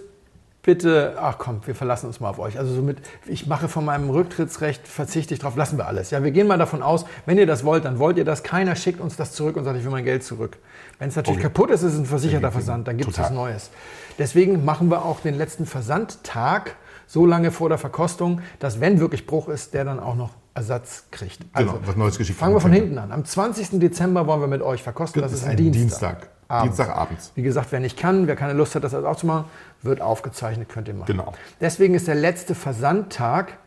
[0.63, 2.59] bitte, ach komm, wir verlassen uns mal auf euch.
[2.59, 6.11] Also somit, ich mache von meinem Rücktrittsrecht, verzichte ich drauf, lassen wir alles.
[6.11, 8.43] Ja, wir gehen mal davon aus, wenn ihr das wollt, dann wollt ihr das.
[8.43, 10.57] Keiner schickt uns das zurück und sagt, ich will mein Geld zurück.
[10.99, 11.49] Wenn es natürlich Okay.
[11.53, 13.71] kaputt ist, ist es ein versicherter Versand, dann gibt es was Neues.
[14.19, 16.75] Deswegen machen wir auch den letzten Versandtag
[17.07, 21.05] so lange vor der Verkostung, dass wenn wirklich Bruch ist, der dann auch noch Ersatz
[21.11, 21.41] kriegt.
[21.53, 23.13] Also, Genau, was Neues geschickt Fangen wir von hinten an.
[23.13, 23.79] Am 20.
[23.79, 25.21] Dezember wollen wir mit euch verkosten.
[25.23, 25.81] Das, Das ist ein ein Dienstag.
[26.21, 26.29] Dienstag.
[26.49, 26.77] Abends.
[26.77, 27.33] Dienstagabends.
[27.35, 29.45] Wie gesagt, wer nicht kann, wer keine Lust hat, das alles aufzumachen,
[29.83, 31.07] wird aufgezeichnet, könnt ihr machen.
[31.09, 31.33] Genau.
[31.61, 33.59] Deswegen ist der letzte Versandtag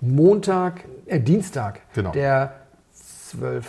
[0.00, 2.10] Montag, äh, Dienstag, Genau.
[2.10, 2.54] der
[2.92, 3.66] 12.,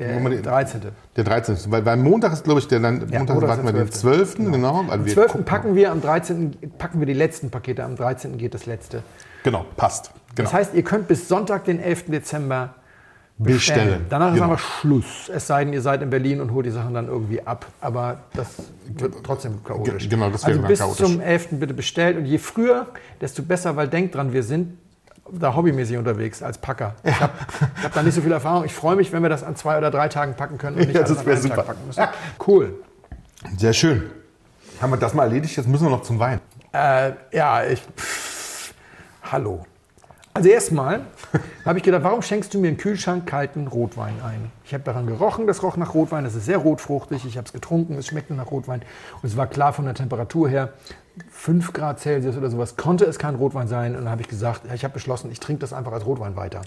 [0.00, 0.80] der Wollen wir die- 13.
[1.16, 1.56] Der 13.
[1.70, 4.36] Weil beim Montag ist, glaube ich, der dann, Ja, Montag ist warten wir den 12.
[4.36, 4.80] Genau.
[4.80, 5.32] Also Am wir 12.
[5.32, 6.56] gucken- packen wir, am 13.
[6.78, 8.38] packen wir die letzten Pakete, am 13.
[8.38, 9.02] geht das letzte.
[9.44, 10.10] Genau, passt.
[10.34, 10.46] Genau.
[10.48, 12.10] Das heißt, ihr könnt bis Sonntag, den 11.
[12.10, 12.74] Dezember
[13.38, 14.04] bestellen.
[14.10, 14.46] Danach ist Genau.
[14.46, 15.30] aber Schluss.
[15.34, 17.66] Es sei denn, ihr seid in Berlin und holt die Sachen dann irgendwie ab.
[17.80, 18.48] Aber das
[18.98, 20.02] wird trotzdem chaotisch.
[20.02, 21.06] Ge- genau, das wäre also bis chaotisch.
[21.06, 21.58] zum 11.
[21.58, 22.18] bitte bestellt.
[22.18, 22.86] Und je früher,
[23.20, 24.76] desto besser, weil denkt dran, wir sind
[25.32, 26.94] da hobbymäßig unterwegs als Packer.
[27.04, 27.32] Ich habe
[27.82, 28.64] hab da nicht so viel Erfahrung.
[28.64, 30.94] Ich freue mich, wenn wir das an zwei oder drei Tagen packen können und nicht
[30.94, 31.56] Ja, das an wär einem super.
[31.56, 32.04] Tag packen müssen.
[32.46, 32.74] Cool.
[33.56, 34.10] Sehr schön.
[34.80, 35.56] Haben wir das mal erledigt?
[35.56, 36.40] Jetzt müssen wir noch zum Wein.
[36.72, 37.82] Äh, ja, ich.
[37.96, 38.74] Pff,
[39.30, 39.64] hallo.
[40.32, 41.06] Also erstmal
[41.64, 44.52] habe ich gedacht, warum schenkst du mir einen Kühlschrank kalten Rotwein ein?
[44.64, 47.52] Ich habe daran gerochen, das roch nach Rotwein, das ist sehr rotfruchtig, ich habe es
[47.52, 48.82] getrunken, es schmeckte nach Rotwein
[49.22, 50.72] und es war klar von der Temperatur her,
[51.30, 54.62] 5 Grad Celsius oder sowas, konnte es kein Rotwein sein und dann habe ich gesagt,
[54.72, 56.62] ich habe beschlossen, ich trinke das einfach als Rotwein weiter.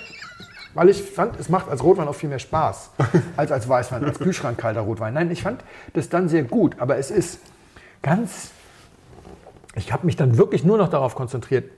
[0.74, 2.90] Weil ich fand, es macht als Rotwein auch viel mehr Spaß
[3.36, 5.14] als als Weißwein, als kühlschrankkalter Rotwein.
[5.14, 7.38] Nein, ich fand das dann sehr gut, aber es ist
[8.02, 8.50] ganz
[9.76, 11.70] ich habe mich dann wirklich nur noch darauf konzentriert,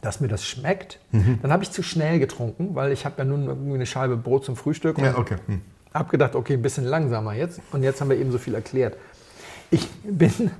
[0.00, 0.98] dass mir das schmeckt.
[1.12, 4.44] Dann habe ich zu schnell getrunken, weil ich habe ja nun irgendwie eine Scheibe Brot
[4.44, 5.36] zum Frühstück und Ja, okay.
[5.46, 5.60] Hm.
[5.92, 7.60] habe gedacht, okay, ein bisschen langsamer jetzt.
[7.72, 8.96] Und jetzt haben wir eben so viel erklärt.
[9.70, 10.50] Ich bin,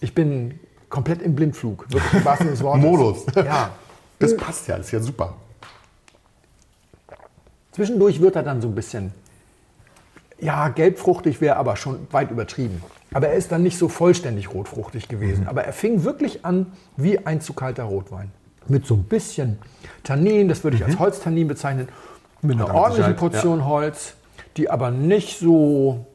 [0.00, 2.82] ich bin komplett im Blindflug, wirklich im des Wortes.
[2.82, 3.26] Modus.
[3.34, 3.70] Ja.
[4.18, 5.34] Das passt ja, das ist ja super.
[7.72, 9.12] Zwischendurch wird er dann so ein bisschen,
[10.38, 12.82] ja, gelbfruchtig wäre aber schon weit übertrieben.
[13.14, 15.46] Aber er ist dann nicht so vollständig rotfruchtig gewesen.
[15.46, 18.30] Aber er fing wirklich an wie ein zu kalter Rotwein.
[18.68, 19.58] Mit so ein bisschen
[20.04, 21.88] Tannin, das würde ich als Holztannin bezeichnen.
[22.42, 24.14] Mit einer er ordentlichen Sicherheit, Portion Holz,
[24.56, 26.06] die aber nicht so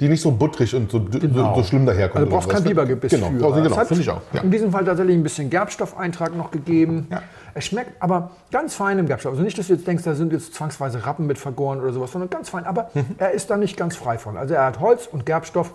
[0.00, 1.54] Die nicht so buttrig und so, Genau.
[1.54, 2.24] so, so schlimm daherkommen.
[2.24, 2.68] Also du brauchst kein sowas.
[2.70, 3.38] Bibergebiss Genau, für.
[3.62, 4.20] genau hat finde ich auch.
[4.32, 4.42] Ja.
[4.42, 7.06] In diesem Fall tatsächlich ein bisschen Gerbstoffeintrag noch gegeben.
[7.10, 7.22] Ja.
[7.54, 9.32] Es schmeckt aber ganz fein im Gerbstoff.
[9.32, 12.10] Also nicht, dass du jetzt denkst, da sind jetzt zwangsweise Rappen mit vergoren oder sowas,
[12.10, 12.64] sondern ganz fein.
[12.66, 13.04] Aber Mhm.
[13.18, 14.36] er ist da nicht ganz frei von.
[14.36, 15.72] Also er hat Holz und Gerbstoff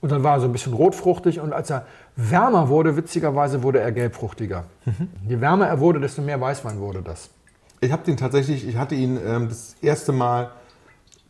[0.00, 3.80] und dann war er so ein bisschen rotfruchtig und als er wärmer wurde, witzigerweise wurde
[3.80, 4.64] er gelbfruchtiger.
[4.84, 5.08] Mhm.
[5.28, 7.30] Je wärmer er wurde, desto mehr Weißwein wurde das.
[7.80, 10.50] Ich habe den tatsächlich, ich hatte ihn ähm, das erste Mal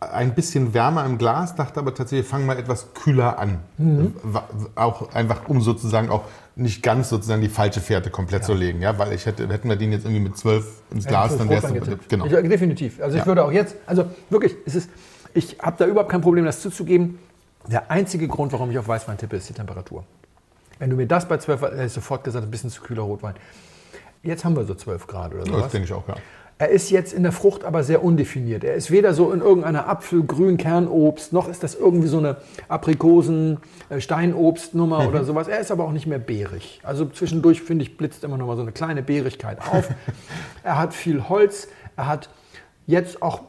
[0.00, 3.58] ein bisschen wärmer im Glas, dachte aber tatsächlich, fang mal etwas kühler an.
[4.22, 6.22] Wa- Auch einfach, um sozusagen auch
[6.54, 8.80] nicht ganz sozusagen die falsche Fährte komplett zu legen.
[8.80, 11.64] Ja, weil ich hätte, hätten wir den jetzt irgendwie mit 12 ins Glas, dann wär's
[11.64, 12.08] Rotwein getippt.
[12.08, 12.26] genau.
[12.26, 13.00] Ich, äh, definitiv.
[13.02, 13.26] Also ich Ja.
[13.26, 14.90] würde auch jetzt, also wirklich, es ist,
[15.34, 17.18] ich habe da überhaupt kein Problem, das zuzugeben.
[17.70, 20.04] Der einzige Grund, warum ich auf Weißwein tippe, ist die Temperatur.
[20.78, 23.34] Wenn du mir das bei 12, hätte ich sofort gesagt, ein bisschen zu kühler Rotwein.
[24.22, 25.72] Jetzt haben wir so 12 Grad oder Das sowas.
[25.72, 26.14] denke ich auch, ja.
[26.60, 28.64] Er ist jetzt in der Frucht aber sehr undefiniert.
[28.64, 33.58] Er ist weder so in irgendeiner Apfelgrün Kernobst, noch ist das irgendwie so eine Aprikosen
[33.90, 35.08] äh, Steinobstnummer Mhm.
[35.08, 35.46] oder sowas.
[35.46, 36.80] Er ist aber auch nicht mehr beerig.
[36.82, 39.88] Also zwischendurch finde ich blitzt immer noch mal so eine kleine Beerigkeit auf.
[40.64, 42.28] er hat viel Holz, er hat
[42.86, 43.42] jetzt auch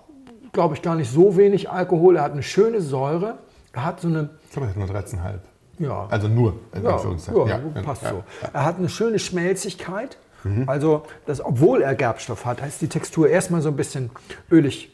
[0.52, 3.40] glaube ich gar nicht so wenig Alkohol, er hat eine schöne Säure,
[3.74, 5.40] er hat so eine Ich glaube, er hat nur 13,5.
[5.80, 7.48] ja, Also nur, in ja, Anführungszeichen.
[7.48, 8.16] ja, passt ja, so.
[8.16, 8.48] ja.
[8.48, 8.54] Mhm.
[8.54, 10.18] Er hat eine schöne Schmelzigkeit.
[10.68, 14.10] Also, das, obwohl er Gerbstoff hat, heißt die Textur erstmal so ein bisschen
[14.50, 14.90] ölig,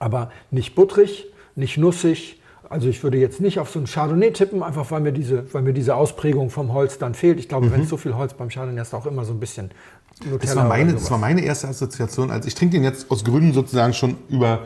[0.00, 2.42] aber nicht butterig, nicht nussig.
[2.68, 5.62] Also ich würde jetzt nicht auf so ein Chardonnay tippen, einfach weil mir diese, weil
[5.62, 7.38] mir diese Ausprägung vom Holz dann fehlt.
[7.38, 9.70] Ich glaube, wenn es so viel Holz beim Chardonnay ist, auch immer so ein bisschen
[10.24, 10.38] Nutella Mhm.
[10.40, 12.30] Das war, meine, das war meine erste Assoziation.
[12.32, 14.62] Also ich trinke den jetzt aus Gründen sozusagen schon über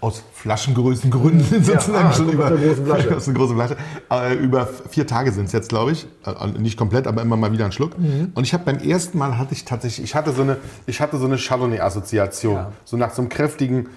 [0.00, 2.46] aus Flaschengrößen Gründen sozusagen ah, schon über
[3.16, 3.76] aus großen Flasche.
[4.10, 6.06] Äh, über vier Tage sind es jetzt, glaube ich.
[6.26, 7.98] Äh, nicht komplett, aber immer mal wieder einen Schluck.
[7.98, 8.32] Mhm.
[8.34, 11.18] Und ich habe beim ersten Mal hatte ich tatsächlich, ich hatte so eine, ich hatte
[11.18, 12.72] so eine Chardonnay-Assoziation, Ja.
[12.84, 13.88] so nach so einem kräftigen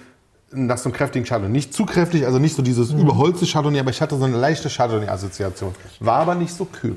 [0.50, 1.52] nach so einem kräftigen Chardonnay.
[1.52, 3.00] Nicht zu kräftig, also nicht so dieses Mhm.
[3.00, 5.74] überholzte Chardonnay, aber ich hatte so eine leichte Chardonnay-Assoziation.
[6.00, 6.96] War aber nicht so kühl.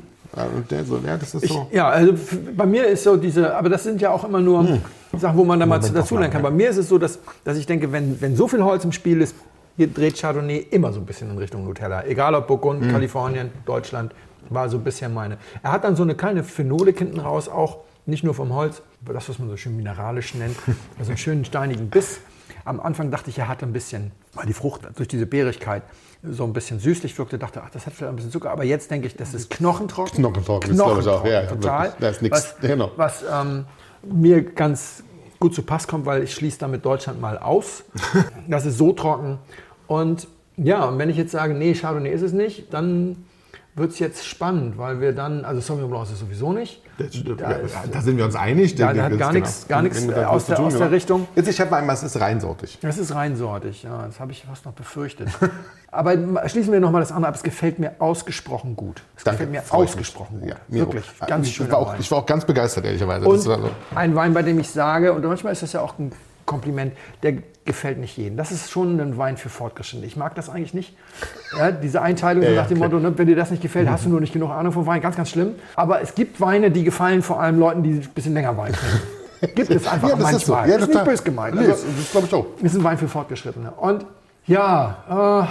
[0.69, 1.67] Der so, ja, das ist Ich, so.
[1.71, 2.13] ja, also
[2.55, 4.79] bei mir ist so diese, aber das sind ja auch immer nur
[5.17, 5.81] Sachen, wo man da mal Hm.
[5.81, 6.41] Moment dazu lernen kann.
[6.41, 8.91] Bei mir ist es so, dass, dass ich denke, wenn, wenn so viel Holz im
[8.93, 9.35] Spiel ist,
[9.77, 12.05] hier dreht Chardonnay immer so ein bisschen in Richtung Nutella.
[12.05, 12.91] Egal ob Burgund, Hm.
[12.91, 14.13] Kalifornien, Deutschland,
[14.49, 15.37] war so bisher meine.
[15.63, 19.13] Er hat dann so eine kleine Phenolik hinten raus, auch nicht nur vom Holz, aber
[19.13, 20.55] das, was man so schön mineralisch nennt,
[20.97, 22.19] also einen schönen steinigen Biss.
[22.65, 25.83] Am Anfang dachte ich, er hatte ein bisschen, weil die Frucht durch diese Beerigkeit
[26.23, 28.51] so ein bisschen süßlich wirkte, dachte, ach, das hat vielleicht ein bisschen Zucker.
[28.51, 30.17] Aber jetzt denke ich, das ist knochentrocken.
[30.17, 31.25] Knochentrocken ist, glaube ich, auch.
[31.25, 31.93] Ja, total.
[31.99, 32.37] Da ist nichts.
[32.37, 32.91] Was, Genau.
[32.95, 33.65] was ähm,
[34.03, 35.03] mir ganz
[35.39, 37.83] gut zu Pass kommt, weil ich schließe damit Deutschland mal aus.
[38.47, 39.39] Das ist so trocken.
[39.87, 43.25] Und ja, und wenn ich jetzt sage, nee, Chardonnay ist es nicht, dann
[43.73, 46.83] wird es jetzt spannend, weil wir dann, also Sauvignon Blanc ist es sowieso nicht.
[46.97, 47.55] Da,
[47.91, 48.75] da sind wir uns einig.
[48.75, 49.19] Da- da Der- hat das-
[49.67, 50.91] gar nichts- da aus der- tun aus der.
[50.91, 51.27] Richtung.
[51.35, 52.77] Jetzt, ich habe einmal, es ist reinsortig.
[52.81, 55.29] Das ist reinsortig, ja, das habe ich fast noch befürchtet.
[55.91, 56.15] Aber
[56.47, 59.01] schließen wir nochmal das andere ab, es gefällt mir ausgesprochen gut.
[59.17, 59.73] Es Danke, gefällt mir ich mich.
[59.73, 60.49] ausgesprochen gut.
[60.49, 61.27] Ja, mir Wirklich, auch.
[61.27, 61.71] ganz ich, schön.
[61.71, 63.25] war auch, ich war auch ganz begeistert, ehrlicherweise.
[63.27, 65.81] Und Das war so- ein Wein, bei dem ich sage, und manchmal ist das ja
[65.81, 66.11] auch ein
[66.45, 68.37] Kompliment, der gefällt nicht jedem.
[68.37, 70.07] Das ist schon ein Wein für Fortgeschrittene.
[70.07, 70.95] Ich mag das eigentlich nicht.
[71.57, 73.89] Ja, diese Einteilung so Ja, nach dem ja, Motto, ne, wenn dir das nicht gefällt,
[73.89, 75.01] hast du nur nicht genug Ahnung von Wein.
[75.01, 75.55] Ganz, ganz schlimm.
[75.75, 78.99] Aber es gibt Weine, die gefallen vor allem Leuten, die ein bisschen länger Wein trinken.
[79.55, 80.53] Gibt es einfach Ja, das ist so.
[80.53, 80.69] manchmal.
[80.69, 81.55] Ja, das ist nicht böse gemeint.
[81.55, 82.45] Nee, Also, das, das glaube ich auch.
[82.61, 83.71] ist ein Wein für Fortgeschrittene.
[83.71, 84.05] Und
[84.45, 85.47] ja,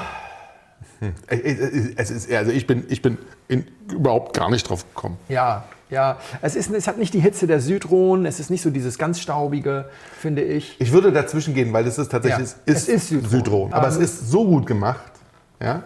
[1.00, 1.37] Äh,
[1.96, 5.16] Es ist, also ich bin, ich bin in, überhaupt gar nicht drauf gekommen.
[5.29, 6.18] ja, ja.
[6.42, 8.29] Es, ist, es hat nicht die Hitze der Südrhone.
[8.29, 10.76] Es ist nicht so dieses ganz staubige, finde ich.
[10.81, 13.31] Ich würde dazwischen gehen, weil es ist tatsächlich, Ja, es ist, es ist.
[13.31, 13.68] Südtirol.
[13.72, 15.12] Aber Ah, es ist so gut gemacht.
[15.61, 15.83] Ja?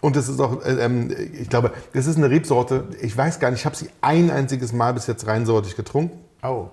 [0.00, 3.50] Und es ist auch, äh, ähm, ich glaube, das ist eine Rebsorte, ich weiß gar
[3.50, 6.18] nicht, ich habe sie ein einziges Mal bis jetzt reinsortig getrunken.
[6.42, 6.68] Oh.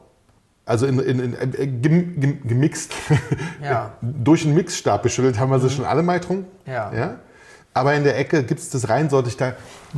[0.66, 2.94] Also in, in, in, äh, gem, gem, gemixt.
[3.64, 3.94] Ja.
[4.02, 6.46] Durch einen Mixstab beschüttelt haben wir sie schon alle mal getrunken.
[6.66, 6.92] Ja.
[6.94, 7.16] ja?
[7.76, 9.54] Aber in der Ecke gibt es das reinsortig, da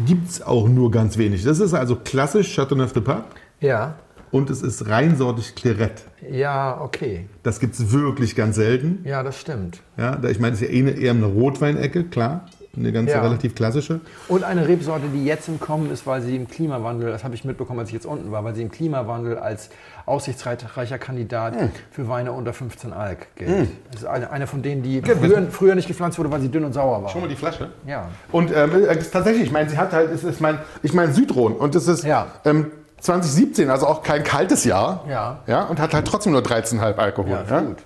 [0.07, 1.43] gibt es auch nur ganz wenig.
[1.43, 3.25] Das ist also klassisch Chateauneuf de Pape
[3.59, 3.93] Ja.
[4.31, 6.01] und es ist reinsortig Clairette.
[6.29, 7.27] Ja, okay.
[7.43, 9.01] Das gibt es wirklich ganz selten.
[9.05, 9.79] Ja, das stimmt.
[9.95, 12.47] Ja, ich meine, das ist ja eh eher eine Rotweinecke, klar.
[12.77, 13.21] Eine ganz Ja.
[13.21, 13.99] relativ klassische.
[14.27, 17.43] Und eine Rebsorte, die jetzt im Kommen ist, weil sie im Klimawandel, das habe ich
[17.43, 19.69] mitbekommen, als ich jetzt unten war, weil sie im Klimawandel als
[20.05, 21.53] aussichtsreicher Kandidat
[21.91, 23.69] für Weine unter 15 Alk gilt.
[23.91, 26.63] Das ist eine, eine von denen, die früher, früher nicht gepflanzt wurde, weil sie dünn
[26.65, 27.09] und sauer war.
[27.09, 27.69] Schau mal die Flasche.
[27.85, 28.07] Ja.
[28.31, 31.55] Und ähm, ist tatsächlich, ich meine, sie hat halt, es ist mein, ich meine Südrhone
[31.55, 32.27] und es ist Ja.
[32.45, 32.67] ähm,
[32.99, 35.03] 2017, also auch kein kaltes Jahr.
[35.09, 35.39] Ja.
[35.45, 37.31] ja und hat halt trotzdem nur 13,5 Alkohol.
[37.31, 37.61] Ja, ja?
[37.61, 37.77] gut.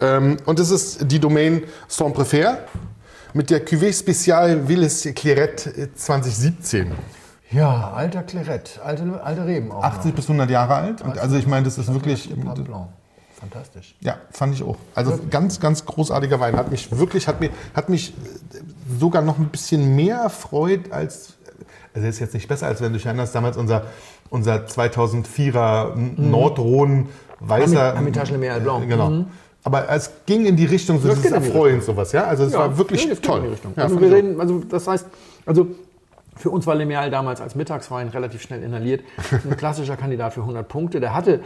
[0.00, 2.58] Ähm, und es ist die Domain Saint-Préfert
[3.38, 6.90] mit der Cuvée Spéciale Willis Clairette äh, 2017.
[7.52, 9.84] Ja, alter Claret, alte, alte Reben auch.
[9.84, 11.02] 80 bis 100 Jahre alt.
[11.02, 12.28] Und also ich meine, das ist wirklich.
[13.38, 13.94] Fantastisch.
[14.00, 14.76] ja, fand ich auch.
[14.96, 16.56] Also ganz, ganz großartiger Wein.
[16.56, 18.58] Hat mich wirklich, hat mir, hat mich äh,
[18.98, 21.34] sogar noch ein bisschen mehr freut als,
[21.94, 23.84] also er ist jetzt nicht besser, als wenn du erinnerst, damals unser,
[24.30, 27.94] unser 2004er Nordrhon weißer.
[27.94, 28.88] Hermitage Le Mer Blanc.
[28.88, 29.10] Genau.
[29.10, 29.26] Mhm.
[29.68, 32.24] Aber es ging in die Richtung so Das dieses geht in die Erfreuen, sowas, ja.
[32.24, 33.54] Also es Ja, war wirklich toll.
[33.76, 35.06] Ja, also wir reden, also das heißt,
[35.44, 35.66] also
[36.36, 39.02] für uns war Lemeal damals als Mittagswein relativ schnell inhaliert.
[39.44, 41.00] Ein klassischer Kandidat für 100 Punkte.
[41.00, 41.40] Der hatte,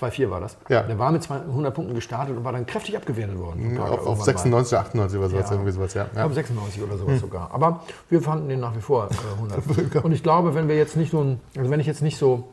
[0.00, 0.56] 2,4 war das.
[0.70, 0.84] Ja.
[0.84, 3.76] Der war mit 100 Punkten gestartet und war dann kräftig abgewertet worden.
[3.78, 4.24] auf, auf Irgendwann mal.
[4.24, 5.52] 96, 98 oder sowas, Ja.
[5.52, 6.02] irgendwie sowas, ja.
[6.14, 6.20] Ja.
[6.20, 7.50] glaube 96 oder sowas sogar.
[7.52, 10.04] Aber wir fanden den nach wie vor äh, 100.
[10.04, 12.44] Und ich glaube, wenn wir jetzt nicht so, ein- also wenn ich jetzt nicht so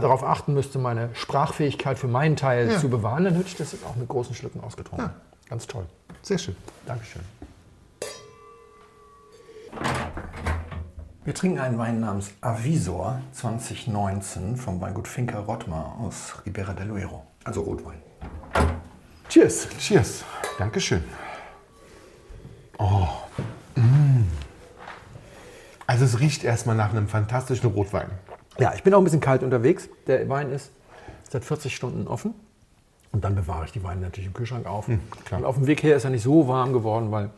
[0.00, 2.78] darauf achten müsste, meine Sprachfähigkeit für meinen Teil Ja.
[2.78, 5.08] zu bewahren, dann hätte ich das jetzt auch mit großen Schlücken ausgetrunken.
[5.08, 5.14] Ja.
[5.48, 5.86] Ganz toll.
[6.22, 6.56] Sehr schön.
[6.86, 7.22] Dankeschön.
[11.24, 17.24] Wir trinken einen Wein namens Avisor 2019 vom Weingut Finca Rottmar aus Ribera del Duero.
[17.44, 18.00] Also Rotwein.
[19.28, 19.68] Cheers!
[19.78, 20.24] Cheers.
[20.58, 21.02] Dankeschön.
[22.78, 23.08] Oh.
[23.74, 24.24] Mm.
[25.86, 28.10] Also es riecht erstmal nach einem fantastischen Rotwein.
[28.58, 29.88] Ja, ich bin auch ein bisschen kalt unterwegs.
[30.06, 30.70] Der Wein ist
[31.30, 32.34] seit 40 Stunden offen.
[33.12, 34.86] Und dann bewahre ich die Weine natürlich im Kühlschrank auf.
[35.24, 35.40] klar.
[35.40, 37.30] und auf dem Weg her ist er nicht so warm geworden, weil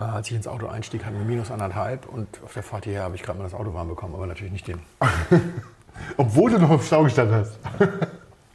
[0.00, 2.06] äh, als ich ins Auto einstieg, hatten wir minus anderthalb.
[2.06, 4.52] Und auf der Fahrt hierher habe ich gerade mal das Auto warm bekommen, aber natürlich
[4.52, 4.80] nicht den.
[6.16, 7.58] Obwohl du noch im Stau gestanden hast.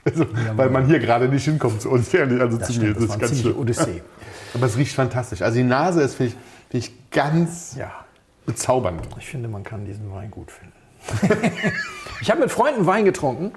[0.05, 0.25] Also,
[0.57, 3.07] weil man hier gerade nicht hinkommt zu uns, ehrlich, also Das zu stimmt, mir.
[3.07, 4.01] das war eine ziemliche Odyssee.
[4.53, 5.41] Aber es riecht fantastisch.
[5.41, 6.37] Also die Nase ist, finde ich,
[6.69, 7.89] find ich, ganz Ja,
[8.45, 9.07] bezaubernd.
[9.17, 10.72] ich finde, man kann diesen Wein gut finden.
[12.21, 13.51] ich habe mit Freunden Wein getrunken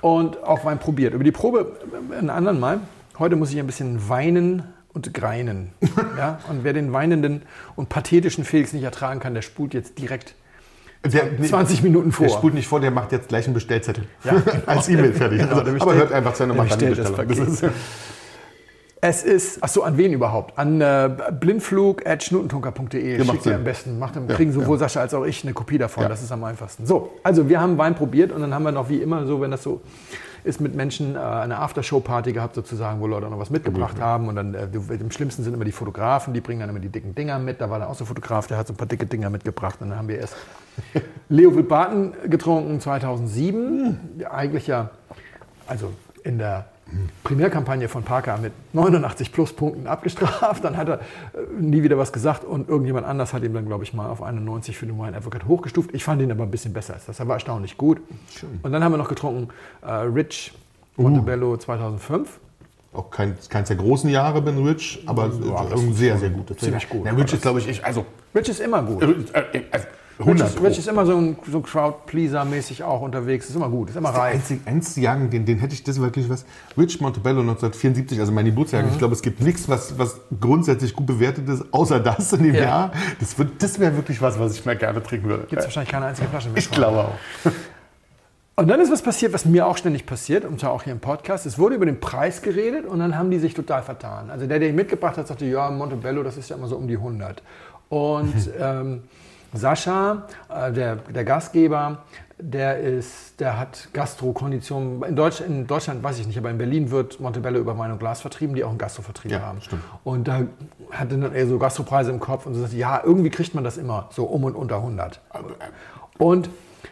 [0.00, 1.14] und auch Wein probiert.
[1.14, 1.78] Über die Probe
[2.12, 2.80] äh, einen anderen Mal.
[3.18, 5.72] Heute muss ich ein bisschen weinen und greinen.
[6.16, 6.38] Ja?
[6.48, 7.42] Und wer den weinenden
[7.74, 10.34] und pathetischen Felix nicht ertragen kann, der spult jetzt direkt
[11.02, 12.26] Der, 20 Minuten vor.
[12.26, 14.06] Der spult nicht vor, der macht jetzt gleich einen Bestellzettel.
[14.22, 14.40] Ja.
[14.66, 15.40] Als E-Mail fertig.
[15.40, 17.12] Genau, also, der aber hört einfach seine bestellt das.
[17.12, 17.64] Das ist,
[19.06, 20.58] Es ist, ach so, an wen überhaupt?
[20.58, 23.22] An äh, blindflug.schnutentunker.de.
[23.22, 23.98] Schickt ihr am besten.
[23.98, 26.04] Macht, dann kriegen sowohl Sascha als auch ich eine Kopie davon.
[26.04, 26.08] Ja.
[26.08, 26.86] Das ist am einfachsten.
[26.86, 29.50] So, also wir haben Wein probiert und dann haben wir noch wie immer so, wenn
[29.50, 29.82] das so
[30.42, 34.28] ist, mit Menschen äh, eine Aftershow-Party gehabt sozusagen, wo Leute noch was mitgebracht haben.
[34.28, 37.14] Und dann, äh, am schlimmsten sind immer die Fotografen, die bringen dann immer die dicken
[37.14, 37.60] Dinger mit.
[37.60, 39.82] Da war dann auch so ein Fotograf, der hat so ein paar dicke Dinger mitgebracht.
[39.82, 40.34] Und dann haben wir erst
[41.28, 44.16] Leo Wildbaten getrunken 2007.
[44.20, 44.88] Ja, Eigentlich ja,
[45.66, 46.68] also in der
[47.24, 50.64] Primärkampagne von Parker mit 89 Pluspunkten abgestraft.
[50.64, 51.00] Dann hat er äh,
[51.58, 54.76] nie wieder was gesagt und irgendjemand anders hat ihm dann, glaube ich, mal auf 91
[54.76, 55.90] für den Wine Advocate hochgestuft.
[55.94, 57.20] Ich fand ihn aber ein bisschen besser als das.
[57.20, 58.00] Er war erstaunlich gut.
[58.62, 59.48] Und dann haben wir noch getrunken
[59.82, 60.52] äh, Rich
[60.96, 62.38] Montebello 2005.
[62.92, 66.58] auch kein, keins der großen Jahre Ben Rich, aber Ja, das ein sehr, sehr gutes.
[66.58, 67.04] ziemlich gut.
[67.06, 69.02] Ja, Rich ist, glaube ich, ich, also, Rich ist immer gut.
[69.02, 69.86] äh, äh, also
[70.18, 73.48] 100 ist, Rich ist immer so ein, so Crowd-Pleaser-mäßig auch unterwegs.
[73.48, 74.34] Ist immer gut, ist immer Der reif.
[74.34, 76.44] einzige, einzige Jahrgang, den, den hätte ich das wirklich was.
[76.78, 78.82] Rich Montebello 1974, also mein Geburtsjahr.
[78.82, 78.90] Mhm.
[78.92, 82.54] Ich glaube, es gibt nichts, was, was grundsätzlich gut bewertet ist, außer das in dem
[82.54, 82.60] Ja.
[82.62, 82.92] Jahr.
[83.18, 85.44] Das, wird- das wäre wirklich was, was ich mir gerne trinken würde.
[85.48, 86.58] Gibt es wahrscheinlich keine einzige Flasche mehr.
[86.58, 87.14] ich glaube auch.
[88.56, 91.00] Und dann ist was passiert, was mir auch ständig passiert, und zwar auch hier im
[91.00, 91.44] Podcast.
[91.44, 94.30] Es wurde über den Preis geredet und dann haben die sich total vertan.
[94.30, 96.86] Also der, der ihn mitgebracht hat, sagte, ja, Montebello, das ist ja immer so um
[96.86, 97.42] die 100.
[97.88, 99.02] Und ähm,
[99.54, 101.98] Sascha, äh, der, der Gastgeber,
[102.38, 105.02] der, ist, der hat Gastrokonditionen.
[105.04, 107.98] In, Deutsch, in Deutschland weiß ich nicht, aber in Berlin wird Montebello über Wein und
[107.98, 109.60] Glas vertrieben, die auch einen Gastrovertrieb Ja, haben.
[109.60, 109.82] stimmt.
[110.02, 110.42] Und da
[110.90, 113.76] hatte dann eher so Gastropreise im Kopf und so sagte, ja, irgendwie kriegt man das
[113.76, 115.20] immer so um und unter 100.
[116.18, 116.50] Und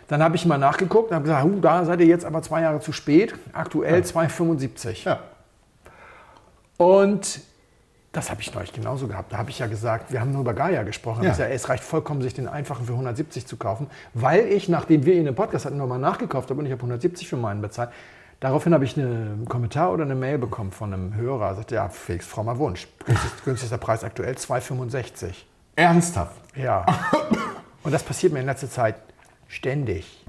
[0.09, 2.63] dann habe ich mal nachgeguckt und habe gesagt, huh, da seid ihr jetzt aber zwei
[2.63, 3.35] Jahre zu spät.
[3.53, 5.05] Aktuell 2,75.
[5.05, 5.19] Ja.
[6.77, 7.41] Und
[8.13, 9.33] das habe ich neulich genauso gehabt.
[9.33, 11.23] Da habe ich ja gesagt, wir haben nur über Gaia gesprochen.
[11.23, 11.31] Ja.
[11.31, 11.31] Ja.
[11.31, 15.15] Gesagt, es reicht vollkommen, sich den einfachen für 170 zu kaufen, weil ich, nachdem wir
[15.15, 17.91] ihn im Podcast hatten, nochmal nachgekauft habe und ich habe 170 für meinen bezahlt.
[18.41, 21.51] Daraufhin habe ich einen Kommentar oder eine Mail bekommen von einem Hörer.
[21.51, 22.89] Er sagte, ja, Felix, frommer Wunsch.
[23.07, 25.33] Günstigster, günstigster Preis aktuell 2,65.
[25.77, 26.41] Ernsthaft.
[26.57, 26.85] Ja.
[27.85, 28.97] Und das passiert mir in letzter Zeit
[29.47, 30.27] ständig.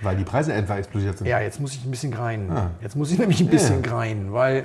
[0.00, 1.28] Weil die Preise etwa explodiert sind.
[1.28, 2.50] Ja, jetzt muss ich ein bisschen greinen.
[2.50, 2.70] Ah.
[2.80, 4.64] Jetzt muss ich nämlich ein bisschen greinen, weil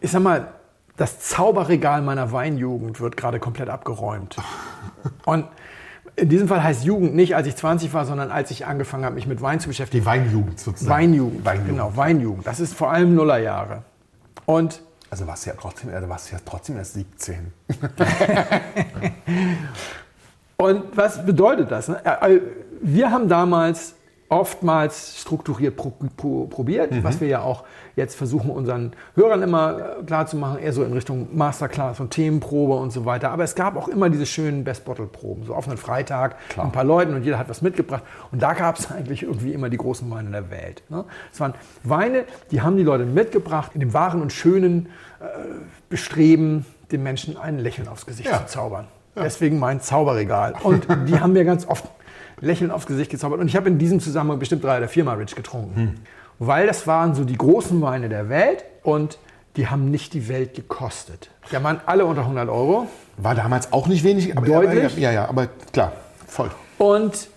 [0.00, 0.48] ich sag mal,
[0.96, 4.36] das Zauberregal meiner Weinjugend wird gerade komplett abgeräumt.
[5.24, 5.46] Und
[6.16, 9.16] in diesem Fall heißt Jugend nicht, als ich 20 war, sondern als ich angefangen habe,
[9.16, 10.02] mich mit Wein zu beschäftigen.
[10.02, 10.90] Die Weinjugend sozusagen.
[10.94, 11.70] Weinjugend, Weinjugend.
[11.70, 12.46] genau, Weinjugend.
[12.46, 13.82] Das ist vor allem Nullerjahre.
[14.46, 14.80] Und
[15.10, 17.52] Also warst du ja trotzdem, also warst ja trotzdem erst 17.
[20.56, 21.88] Und was bedeutet das?
[21.88, 22.00] ne?
[22.04, 22.40] Äh,
[22.80, 23.95] Wir haben damals
[24.28, 27.04] oftmals strukturiert pro, pro, probiert, Mhm.
[27.04, 31.28] was wir ja auch jetzt versuchen, unseren Hörern immer äh, klarzumachen, eher so in Richtung
[31.36, 33.30] Masterclass und Themenprobe und so weiter.
[33.30, 36.84] Aber es gab auch immer diese schönen Best-Bottle-Proben, so auf einen Freitag, mit ein paar
[36.84, 38.02] Leuten und jeder hat was mitgebracht.
[38.32, 40.82] Und da gab es eigentlich irgendwie immer die großen Weine der Welt.
[40.88, 41.04] Ne?
[41.32, 44.86] Es waren Weine, die haben die Leute mitgebracht, in dem wahren und schönen
[45.20, 45.24] äh,
[45.88, 48.38] Bestreben, den Menschen ein Lächeln aufs Gesicht Ja.
[48.46, 48.86] zu zaubern.
[49.18, 50.54] Deswegen mein Zauberregal.
[50.62, 51.84] Und die haben mir ganz oft
[52.40, 53.40] Lächeln aufs Gesicht gezaubert.
[53.40, 56.00] Und ich habe in diesem Zusammenhang bestimmt drei oder viermal Rich getrunken.
[56.38, 59.18] Weil das waren so die großen Weine der Welt und
[59.56, 61.30] die haben nicht die Welt gekostet.
[61.50, 62.88] Die waren alle unter 100 Euro.
[63.16, 64.98] War damals auch nicht wenig, aber Deutlich?
[64.98, 65.92] Ja, ja, aber klar,
[66.26, 66.50] voll.
[66.76, 67.28] Und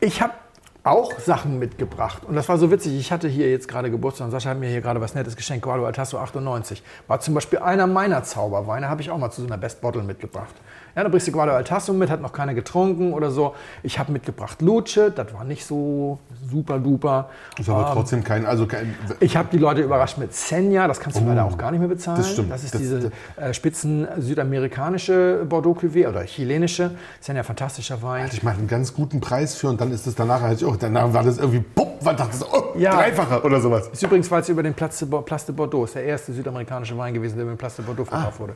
[0.00, 0.34] ich habe
[0.82, 2.24] auch Sachen mitgebracht.
[2.26, 2.92] Und das war so witzig.
[3.00, 5.64] Ich hatte hier jetzt gerade Geburtstag und Sascha hat mir hier gerade was Nettes geschenkt.
[5.64, 6.82] Guado Altasso 98.
[7.06, 10.02] War zum Beispiel einer meiner Zauberweine, habe ich auch mal zu so einer Best Bottle
[10.02, 10.54] mitgebracht.
[10.96, 13.54] Ja, da bringst du Guado Altasso mit, hat noch keiner getrunken oder so.
[13.82, 16.18] Ich habe mitgebracht Luce, das war nicht so
[16.50, 17.28] super duper.
[17.58, 18.94] Ist aber trotzdem kein, also kein.
[19.20, 21.88] Ich habe die Leute überrascht mit Senja, das kannst du leider auch gar nicht mehr
[21.88, 22.18] bezahlen.
[22.18, 22.22] Oh.
[22.22, 22.50] das stimmt.
[22.52, 26.92] Das ist Das- diese äh, spitzen südamerikanische Bordeaux Cuvée oder chilenische.
[27.20, 28.24] Senja, fantastischer Wein.
[28.24, 30.76] Hatte ich mal einen ganz guten Preis für und dann ist es danach halt auch,
[30.76, 32.94] danach war das irgendwie, pupp, war das, oh, Ja.
[32.94, 33.88] dreifache oder sowas.
[33.88, 35.08] Ist übrigens, weil es über den Place de,
[35.54, 38.16] Bordeaux ist der erste südamerikanische Wein gewesen, der über den Place de Bordeaux Ah.
[38.16, 38.54] verkauft wurde.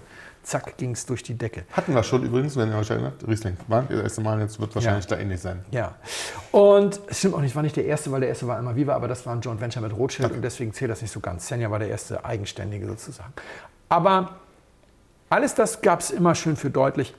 [0.49, 1.65] Zack, ging es durch die Decke.
[1.73, 3.59] Hatten wir schon übrigens, wenn ihr euch erinnert, Riesling.
[3.67, 5.63] War das erste Mal, jetzt wird wahrscheinlich da ähnlich sein.
[5.73, 5.97] Ja.
[6.53, 8.95] Und es stimmt auch nicht, war nicht der erste, weil der erste war immer Viva,
[8.95, 11.47] aber das war ein Joint Venture mit Rothschild und deswegen zählt das nicht so ganz.
[11.47, 13.35] Senja war der erste eigenständige sozusagen.
[13.91, 14.37] Aber
[15.29, 17.15] alles das gab es immer schön für deutlich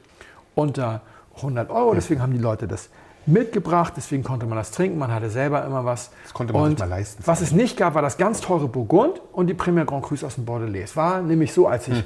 [0.55, 1.01] unter
[1.35, 1.93] 100 Euro.
[1.93, 2.89] Deswegen haben die Leute das
[3.27, 6.09] mitgebracht, deswegen konnte man das trinken, man hatte selber immer was.
[6.23, 7.21] Das konnte man und sich mal leisten.
[7.27, 10.33] Was es nicht gab, war das ganz teure Burgund und die Premier Grand Cru aus
[10.33, 10.85] dem Bordelais.
[10.85, 12.03] Es war nämlich so, als ich Hm.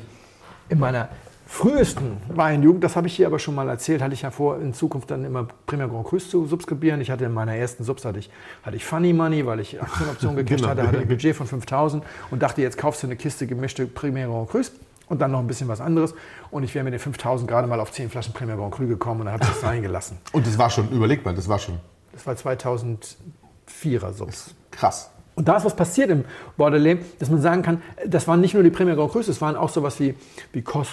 [0.70, 1.10] In meiner
[1.46, 4.74] frühesten Weinjugend, das habe ich hier aber schon mal erzählt, hatte ich ja vor, in
[4.74, 7.00] Zukunft dann immer Premier Grand Cru zu subskribieren.
[7.02, 8.32] Ich hatte in meiner ersten Subs hatte ich,
[8.64, 10.70] hatte ich Funny Money, weil ich Aktienoptionen gecasht Genau.
[10.72, 14.26] hatte, hatte ein Budget von 5000 und dachte, jetzt kaufst du eine Kiste gemischte Premier
[14.28, 14.62] Grand Cru
[15.10, 16.16] und dann noch ein bisschen was anderes.
[16.50, 19.20] Und ich wäre mit den 5000 gerade mal auf 10 Flaschen Premier Grand Cru gekommen
[19.20, 20.18] und dann habe ich das sein gelassen.
[20.32, 21.78] Und das war schon, überleg mal, das war schon
[22.14, 24.56] Das war 2004er Subs.
[24.72, 25.12] krass.
[25.36, 26.26] Und da ist was passiert im
[26.58, 29.56] Bordelais, dass man sagen kann, das waren nicht nur die Premier Grand Crus, es waren
[29.56, 30.16] auch sowas wie,
[30.52, 30.88] wie Cos,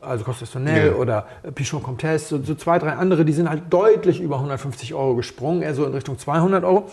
[0.00, 0.92] also Cos Estonnel Ja.
[0.94, 5.14] oder Pichon Comtesse, so, so zwei, drei andere, die sind halt deutlich über 150 Euro
[5.14, 6.86] gesprungen, eher so in Richtung 200 Euro.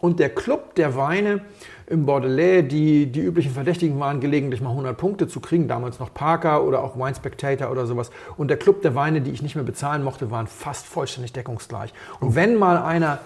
[0.00, 1.40] Und der Club der Weine
[1.88, 6.14] im Bordelais, die, die üblichen Verdächtigen waren, gelegentlich mal 100 Punkte zu kriegen, damals noch
[6.14, 8.10] Parker oder auch Wine Spectator oder sowas.
[8.36, 11.92] Und der Club der Weine, die ich nicht mehr bezahlen mochte, waren fast vollständig deckungsgleich.
[12.20, 13.18] Und wenn mal einer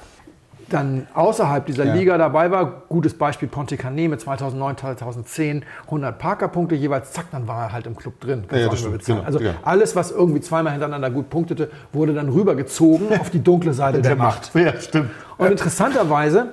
[0.73, 1.95] dann außerhalb dieser Ja.
[1.95, 7.47] Liga dabei war, gutes Beispiel Ponte Canet mit 2009, 2010 100 Parker-Punkte jeweils, zack, dann
[7.49, 8.45] war er halt im Club drin.
[8.51, 9.55] Ja, ja, stimmt, genau, also ja.
[9.63, 14.17] alles, was irgendwie zweimal hintereinander gut punktete, wurde dann rübergezogen auf die dunkle Seite der,
[14.17, 14.55] Macht.
[14.55, 15.11] Ja, stimmt.
[15.39, 16.53] Und interessanterweise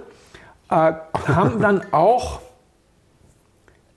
[0.70, 0.94] äh,
[1.28, 2.40] haben dann auch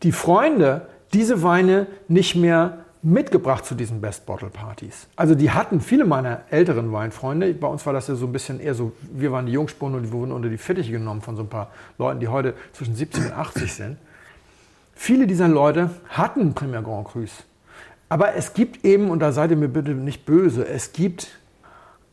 [0.02, 5.08] die Freunde diese Weine nicht mehr mitgebracht zu diesen Best Bottle Partys.
[5.16, 7.52] Also die hatten viele meiner älteren Weinfreunde.
[7.54, 10.04] Bei uns war das ja so ein bisschen eher so, wir waren die Jungspunde und
[10.04, 13.26] die wurden unter die Fittiche genommen von so ein paar Leuten, die heute zwischen 70
[13.26, 13.96] und 80 sind.
[14.94, 17.30] Viele dieser Leute hatten Premier Grand Crus.
[18.08, 21.28] Aber es gibt eben, und da seid ihr mir bitte nicht böse, es gibt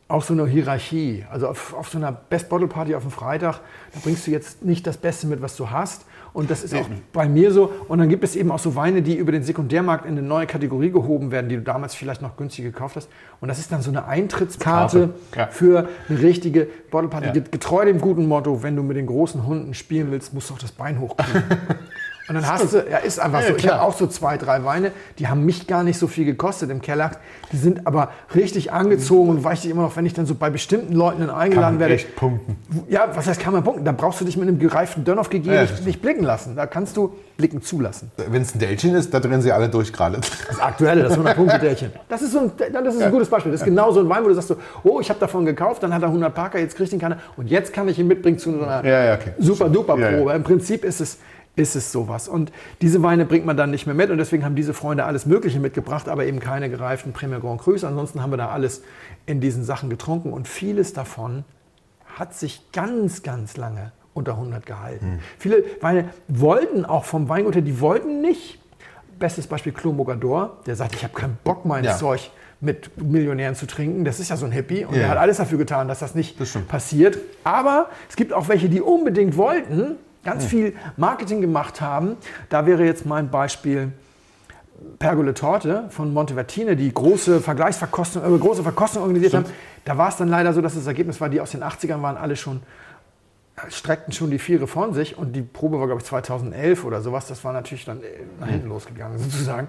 [0.07, 1.25] auch so eine Hierarchie.
[1.29, 3.59] Also auf, auf so einer Best Bottle Party auf dem Freitag,
[3.93, 6.05] da bringst du jetzt nicht das Beste mit, was du hast.
[6.33, 7.71] Und das ist auch bei mir so.
[7.87, 10.45] Und dann gibt es eben auch so Weine, die über den Sekundärmarkt in eine neue
[10.47, 13.09] Kategorie gehoben werden, die du damals vielleicht noch günstig gekauft hast.
[13.41, 15.47] Und das ist dann so eine Eintrittskarte Karte, ja.
[15.47, 17.27] für eine richtige Bottle Party.
[17.27, 17.33] Ja.
[17.33, 20.53] Get- Getreu dem guten Motto, wenn du mit den großen Hunden spielen willst, musst du
[20.53, 21.43] auch das Bein hochkriegen.
[22.29, 23.55] Und dann hast du, ja, ist einfach Ja, so.
[23.55, 23.79] Ich klar.
[23.79, 26.81] habe auch so zwei, drei Weine, die haben mich gar nicht so viel gekostet im
[26.81, 27.11] Keller.
[27.51, 30.49] Die sind aber richtig angezogen und weiß ich immer noch, wenn ich dann so bei
[30.51, 31.95] bestimmten Leuten dann eingeladen werde.
[31.95, 32.55] echt punkten.
[32.87, 33.83] Ja, was heißt kann man punkten?
[33.83, 36.55] Da brauchst du dich mit einem gereiften Dönhoff gegeben Ja, nicht, blicken lassen.
[36.55, 38.11] Da kannst du blicken zulassen.
[38.17, 40.19] Wenn es ein Dälchen ist, da drehen sie alle durch gerade.
[40.47, 41.91] Das aktuelle, das 100-Punkte-Därchen.
[42.09, 43.51] Das ist, so ein, das ist ein gutes Beispiel.
[43.51, 45.81] Das ist genau so ein Wein, wo du sagst so, oh, ich habe davon gekauft,
[45.81, 48.37] dann hat er 100 Parker, jetzt kriegt ihn keiner und jetzt kann ich ihn mitbringen
[48.37, 49.31] zu einer Ja, ja, okay.
[49.39, 50.01] super-duper-Probe.
[50.01, 50.33] Ja, ja.
[50.35, 51.17] Im Prinzip ist es,
[51.59, 52.27] ist es sowas.
[52.27, 55.25] Und diese Weine bringt man dann nicht mehr mit und deswegen haben diese Freunde alles
[55.25, 57.83] Mögliche mitgebracht, aber eben keine gereiften Premier Grand Crus.
[57.83, 58.81] Ansonsten haben wir da alles
[59.25, 61.43] in diesen Sachen getrunken und vieles davon
[62.15, 65.05] hat sich ganz, ganz lange unter 100 gehalten.
[65.05, 65.19] Hm.
[65.37, 68.59] Viele Weine wollten auch vom Weingut her, die wollten nicht.
[69.19, 71.97] Bestes Beispiel Clos Mogador, der sagt, ich habe keinen Bock, mein Ja.
[71.97, 72.31] Zeug
[72.61, 74.03] mit Millionären zu trinken.
[74.03, 74.99] Das ist ja so ein Hippie und Ja.
[75.01, 77.17] der hat alles dafür getan, dass das nicht Das passiert.
[77.43, 82.17] Aber es gibt auch welche, die unbedingt wollten, ganz viel Marketing gemacht haben.
[82.49, 83.91] Da wäre jetzt mein Beispiel
[84.97, 89.45] Pergole Torte von Montevertine, die große Vergleichsverkostung, äh, große Verkostung organisiert haben.
[89.85, 92.17] Da war es dann leider so, dass das Ergebnis war, die aus den 80ern waren
[92.17, 92.61] alle schon,
[93.57, 97.01] äh, streckten schon die Viere von sich und die Probe war, glaube ich, 2011 oder
[97.01, 97.27] sowas.
[97.27, 98.05] Das war natürlich dann äh,
[98.39, 99.67] nach hinten losgegangen, sozusagen.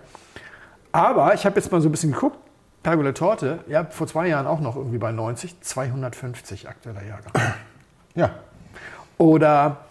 [0.92, 2.38] Aber ich habe jetzt mal so ein bisschen geguckt.
[2.82, 7.32] Pergole Torte, ja, vor zwei Jahren auch noch irgendwie bei 90, 250 aktueller Jahrgang.
[8.14, 8.30] Ja.
[9.18, 9.84] Oder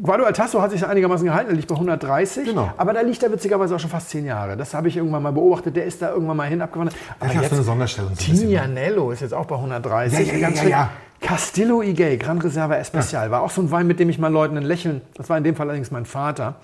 [0.00, 2.44] Guado Altasso hat sich einigermaßen gehalten, er liegt bei 130.
[2.46, 2.70] Genau.
[2.76, 4.56] Aber da liegt er witzigerweise auch schon fast zehn Jahre.
[4.56, 5.76] Das habe ich irgendwann mal beobachtet.
[5.76, 6.96] Der ist da irgendwann mal hin abgewandert.
[7.18, 8.10] Aber so eine Sonderstellung.
[8.14, 8.36] bisschen.
[8.36, 10.18] Tignanello ist jetzt auch bei 130.
[10.18, 10.70] Ja, ja, ja, Ganz ja, schön.
[10.70, 10.90] ja.
[11.20, 14.56] Castillo Igay, Gran Reserva Especial, war auch so ein Wein, mit dem ich mal Leuten
[14.56, 16.54] ein Lächeln, das war in dem Fall allerdings mein Vater,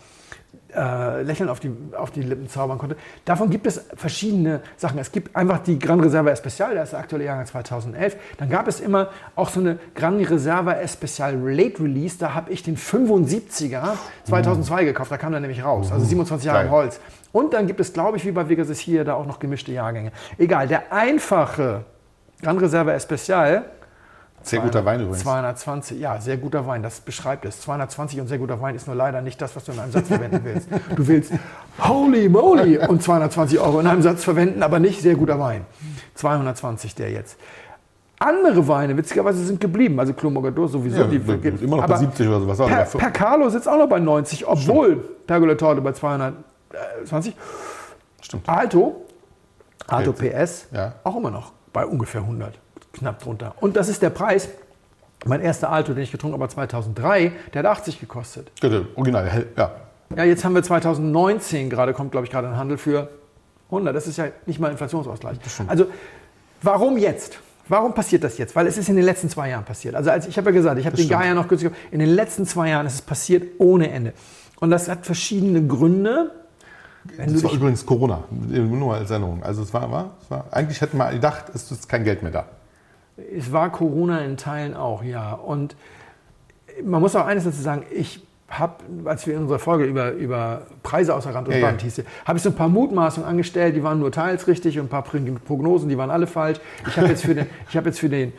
[0.74, 2.96] äh, Lächeln auf die, auf die Lippen zaubern konnte.
[3.24, 4.98] Davon gibt es verschiedene Sachen.
[4.98, 8.16] Es gibt einfach die Gran Reserva Especial, der ist der aktuelle Jahrgang 2011.
[8.38, 12.62] Dann gab es immer auch so eine Gran Reserva Especial Late Release, da habe ich
[12.62, 13.94] den 75er
[14.24, 16.70] 2002 gekauft, da kam der nämlich raus, also 27 Jahre Geil.
[16.70, 17.00] Holz.
[17.32, 20.12] Und dann gibt es, glaube ich, wie bei Vegas hier, da auch noch gemischte Jahrgänge.
[20.38, 21.84] Egal, der einfache
[22.42, 23.64] Gran Reserva Especial
[24.44, 25.22] Sehr guter Wein übrigens.
[25.22, 27.60] 220, ja, sehr guter Wein, das beschreibt es.
[27.62, 30.08] 220 und sehr guter Wein ist nur leider nicht das, was du in einem Satz
[30.08, 30.68] verwenden willst.
[30.94, 31.32] Du willst
[31.80, 35.64] holy moly und 220 Euro in einem Satz verwenden, aber nicht sehr guter Wein.
[36.14, 37.38] 220 der jetzt.
[38.18, 39.98] Andere Weine, witzigerweise, sind geblieben.
[39.98, 40.98] Also Clos Mogador sowieso.
[41.02, 42.58] Ja, die, immer noch bei aber 70 oder sowas.
[42.58, 47.34] Per, Percalo sitzt auch noch bei 90, obwohl Pergola Torte bei 220.
[48.22, 48.48] Stimmt.
[48.48, 49.04] Alto,
[49.88, 50.94] Alto PS, Ja.
[51.02, 52.58] auch immer noch bei ungefähr 100,
[52.94, 53.54] knapp drunter.
[53.60, 54.48] Und das ist der Preis.
[55.26, 58.50] Mein erster Alto, den ich getrunken habe, war 2003, der hat 80 gekostet.
[58.60, 59.72] Bitte, original, hell, ja.
[60.16, 63.08] Ja, jetzt haben wir 2019 gerade, kommt glaube ich gerade ein Handel für
[63.70, 63.94] 100.
[63.94, 65.38] Das ist ja nicht mal Inflationsausgleich.
[65.66, 65.86] Also
[66.62, 67.38] warum jetzt?
[67.68, 68.54] Warum passiert das jetzt?
[68.54, 69.94] Weil es ist in den letzten zwei Jahren passiert.
[69.94, 71.08] Also als, ich habe ja gesagt, ich habe den.
[71.08, 71.92] Gaia noch kürzlich gekauft.
[71.92, 74.12] In den letzten zwei Jahren ist es passiert ohne Ende.
[74.60, 76.30] Und das hat verschiedene Gründe.
[77.04, 79.42] Wenn Das war übrigens Corona, nur als Erinnerung.
[79.42, 82.32] Also es war, war, es war eigentlich hätten wir gedacht, es ist kein Geld mehr
[82.32, 82.46] da.
[83.36, 85.32] Es war Corona in Teilen auch, ja.
[85.34, 85.76] Und
[86.82, 90.62] man muss auch eines dazu sagen, ich habe, als wir in unserer Folge über, über
[90.82, 91.66] Preise außer Rand und Ja, ja.
[91.66, 94.86] Band hieß, habe ich so ein paar Mutmaßungen angestellt, die waren nur teils richtig und
[94.86, 96.60] ein paar Progn- Prognosen, die waren alle falsch.
[96.86, 98.32] Ich habe jetzt für den, ich habe jetzt für den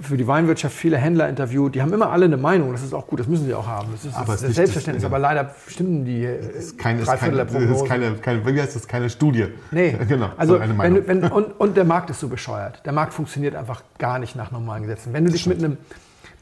[0.00, 3.06] für die Weinwirtschaft viele Händler interviewt, die haben immer alle eine Meinung, das ist auch
[3.06, 3.88] gut, das müssen sie auch haben.
[3.92, 7.00] Das ist, Aber das ist ist Selbstverständnis, nicht- aber leider stimmen die äh, ist keine,
[7.00, 7.88] ist drei keine, Viertel der das ist Prognosen.
[7.88, 9.46] keine, keine, wie heißt das, keine Studie.
[9.72, 10.30] Nee, genau.
[10.36, 11.00] also so eine wenn, Meinung.
[11.02, 12.80] du- wenn, und, und der Markt ist so bescheuert.
[12.84, 15.12] Der Markt funktioniert einfach gar nicht nach normalen Gesetzen.
[15.12, 15.78] Wenn du dich mit einem,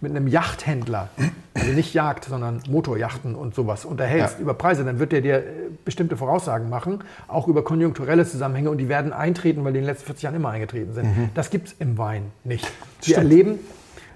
[0.00, 1.08] mit einem Yachthändler,
[1.54, 4.42] also nicht Jagd, sondern Motorjachten und sowas unterhältst Ja.
[4.42, 5.42] über Preise, dann wird der dir äh,
[5.84, 9.90] bestimmte Voraussagen machen, auch über konjunkturelle Zusammenhänge und die werden eintreten, weil die in den
[9.90, 11.08] letzten 40 Jahren immer eingetreten sind.
[11.34, 12.64] Das gibt es im Wein nicht.
[12.64, 13.16] Wir Stimmt.
[13.18, 13.58] erleben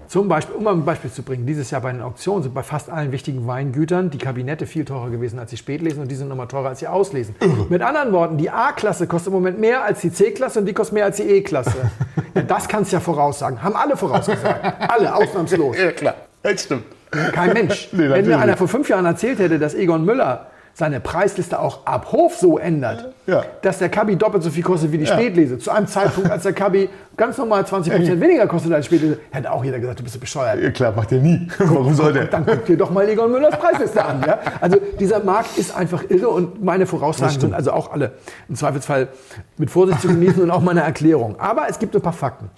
[0.09, 2.63] zum Beispiel, um mal ein Beispiel zu bringen, dieses Jahr bei den Auktionen sind bei
[2.63, 6.29] fast allen wichtigen Weingütern die Kabinette viel teurer gewesen als die Spätlesen und die sind
[6.29, 7.35] nochmal teurer als die Auslesen.
[7.69, 10.95] Mit anderen Worten, die A-Klasse kostet im Moment mehr als die C-Klasse und die kostet
[10.95, 11.91] mehr als die E-Klasse.
[12.33, 13.61] ja, das kannst du ja voraussagen.
[13.61, 14.89] Haben alle vorausgesagt.
[14.89, 15.77] Alle, ausnahmslos.
[15.79, 16.15] ja, klar.
[16.41, 16.85] Das stimmt.
[17.11, 17.89] Kein Mensch.
[17.91, 20.47] Nee, Wenn mir einer vor fünf Jahren erzählt hätte, dass Egon Müller
[20.79, 23.43] seine Preisliste auch ab Hof so ändert, Ja.
[23.61, 25.13] dass der Kabi doppelt so viel kostet wie die Ja.
[25.13, 29.19] Spätlese, zu einem Zeitpunkt, als der Kabi ganz normal 20% weniger kostet als die Spätlese,
[29.31, 30.61] hätte auch jeder gesagt, du bist bescheuert.
[30.63, 31.49] Ja, klar, macht er nie.
[31.59, 32.25] Warum soll der?
[32.27, 34.23] Dann guck dir doch mal Egon Müllers Preisliste an.
[34.25, 34.39] Ja?
[34.61, 38.13] Also dieser Markt ist einfach irre und meine Voraussagen sind also auch alle
[38.47, 39.09] im Zweifelsfall
[39.57, 41.37] mit Vorsicht zu genießen und auch meine Erklärung.
[41.41, 42.49] Aber es gibt ein paar Fakten.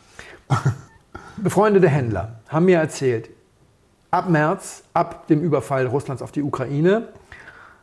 [1.37, 3.29] Befreundete Händler haben mir erzählt,
[4.11, 7.07] ab März, ab dem Überfall Russlands auf die Ukraine,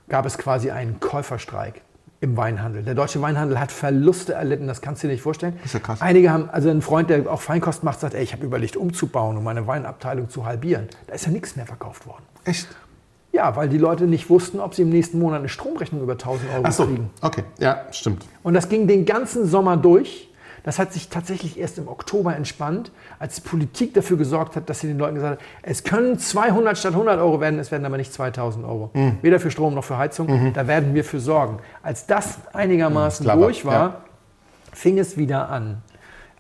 [0.09, 1.83] gab es quasi einen Käuferstreik
[2.21, 2.83] im Weinhandel.
[2.83, 5.57] Der deutsche Weinhandel hat Verluste erlitten, das kannst du dir nicht vorstellen.
[5.65, 6.01] ist ja krass.
[6.01, 9.37] Einige haben, also ein Freund, der auch Feinkost macht, sagt, ey, ich habe überlegt, umzubauen,
[9.37, 10.89] um meine Weinabteilung zu halbieren.
[11.07, 12.25] Da ist ja nichts mehr verkauft worden.
[12.45, 12.67] Echt?
[13.31, 16.51] Ja, weil die Leute nicht wussten, ob sie im nächsten Monat eine Stromrechnung über 1000
[16.55, 17.11] Euro Ach so, kriegen.
[17.21, 17.45] okay.
[17.59, 18.25] Ja, stimmt.
[18.43, 20.28] Und das ging den ganzen Sommer durch.
[20.69, 24.81] Das hat sich tatsächlich erst im Oktober entspannt, als die Politik dafür gesorgt hat, dass
[24.81, 27.97] sie den Leuten gesagt hat, es können 200 statt 100 Euro werden, es werden aber
[27.97, 28.91] nicht 2000 Euro.
[28.93, 29.17] Mhm.
[29.23, 31.61] Weder für Strom noch für Heizung, da werden wir für sorgen.
[31.83, 33.97] Als das einigermaßen Mhm, durch war, ja.
[34.75, 35.81] fing es wieder an.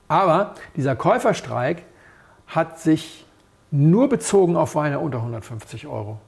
[0.08, 1.84] Aber dieser Käuferstreik
[2.48, 3.24] hat sich
[3.70, 6.18] nur bezogen auf Weine unter 150 Euro.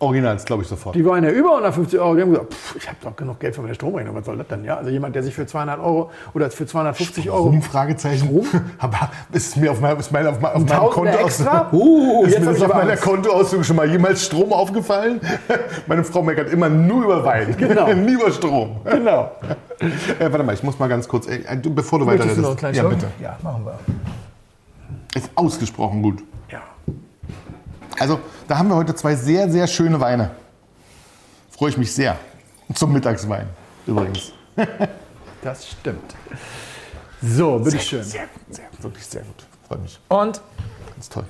[0.00, 0.94] Original, das glaube ich sofort.
[0.94, 2.14] Die waren ja über 150 Euro.
[2.14, 4.14] Die haben gesagt, pff, ich habe doch genug Geld für meine Stromrechnung.
[4.16, 4.64] Was soll das denn?
[4.64, 7.62] Ja, also jemand, der sich für 200 Euro oder für 250 Euro Warum?
[7.62, 8.30] Fragezeichen.
[8.78, 11.44] Aber ist mir auf, mein, ist mein, auf, mein, auf meinem Konto aus?
[11.72, 12.96] Uh, ist jetzt mir das ich auf meiner.
[12.96, 15.20] Kontoauszug schon mal jemals Strom aufgefallen?
[15.86, 17.54] Meine Frau meckert immer nur über Wein.
[17.56, 17.92] Genau.
[17.92, 18.80] Nie über Strom.
[18.84, 19.30] Genau.
[19.78, 22.62] Äh, warte mal, ich muss mal ganz kurz, äh, bevor du weiterredest.
[22.72, 23.06] Ja, bitte.
[23.20, 23.78] Ja, machen wir.
[25.14, 26.22] Ist ausgesprochen gut.
[26.50, 26.60] Ja.
[28.00, 30.30] Also, da haben wir heute zwei sehr, sehr schöne Weine.
[31.50, 32.16] Freue ich mich sehr.
[32.74, 33.46] Zum Mittagswein
[33.86, 34.32] übrigens.
[35.42, 36.14] Das stimmt.
[37.22, 38.04] So, bitteschön.
[38.04, 39.46] Sehr, sehr, wirklich sehr gut.
[39.66, 39.98] Freue mich.
[40.08, 40.42] Und
[40.94, 41.24] Ganz toll.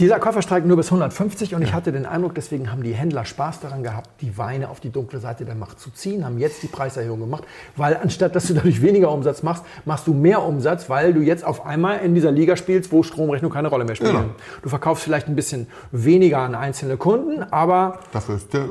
[0.00, 3.60] Dieser Käuferstreik nur bis 150 und ich hatte den Eindruck, deswegen haben die Händler Spaß
[3.60, 6.68] daran gehabt, die Weine auf die dunkle Seite der Macht zu ziehen, haben jetzt die
[6.68, 7.44] Preiserhöhung gemacht,
[7.76, 11.44] weil anstatt dass du dadurch weniger Umsatz machst, machst du mehr Umsatz, weil du jetzt
[11.44, 14.12] auf einmal in dieser Liga spielst, wo Stromrechnung keine Rolle mehr spielt.
[14.12, 14.24] Genau.
[14.62, 18.64] Du verkaufst vielleicht ein bisschen weniger an einzelne Kunden, aber Dafür ist der,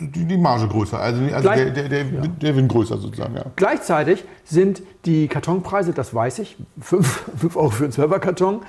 [0.00, 1.00] die, Marge größer.
[1.00, 3.46] Also, also der, der, der, der Gewinn größer sozusagen, ja.
[3.56, 8.60] Gleichzeitig sind die Kartonpreise, das weiß ich, 5 Euro für einen 12er Karton.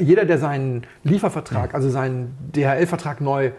[0.00, 3.52] Jeder, der seinen Liefervertrag, also seinen DHL-Vertrag neu äh,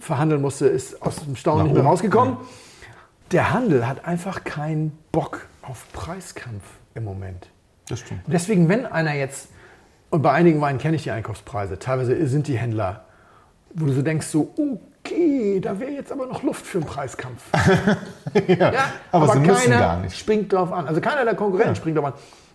[0.00, 2.36] verhandeln musste, ist aus dem Staunen nicht mehr rausgekommen.
[3.30, 6.64] Der Handel hat einfach keinen Bock auf Preiskampf
[6.94, 7.48] im Moment.
[7.88, 8.20] Das stimmt.
[8.26, 9.48] Deswegen, wenn einer jetzt,
[10.10, 13.04] und bei einigen Weinen kenne ich die Einkaufspreise, teilweise sind die Händler,
[13.74, 14.52] wo du so denkst, so,
[15.04, 17.42] okay, da wäre jetzt aber noch Luft für einen Preiskampf.
[18.48, 20.16] ja, Ja, aber, müssen keiner gar nicht.
[20.18, 20.86] springt drauf an.
[20.86, 22.12] Also keiner der Konkurrenten springt drauf an.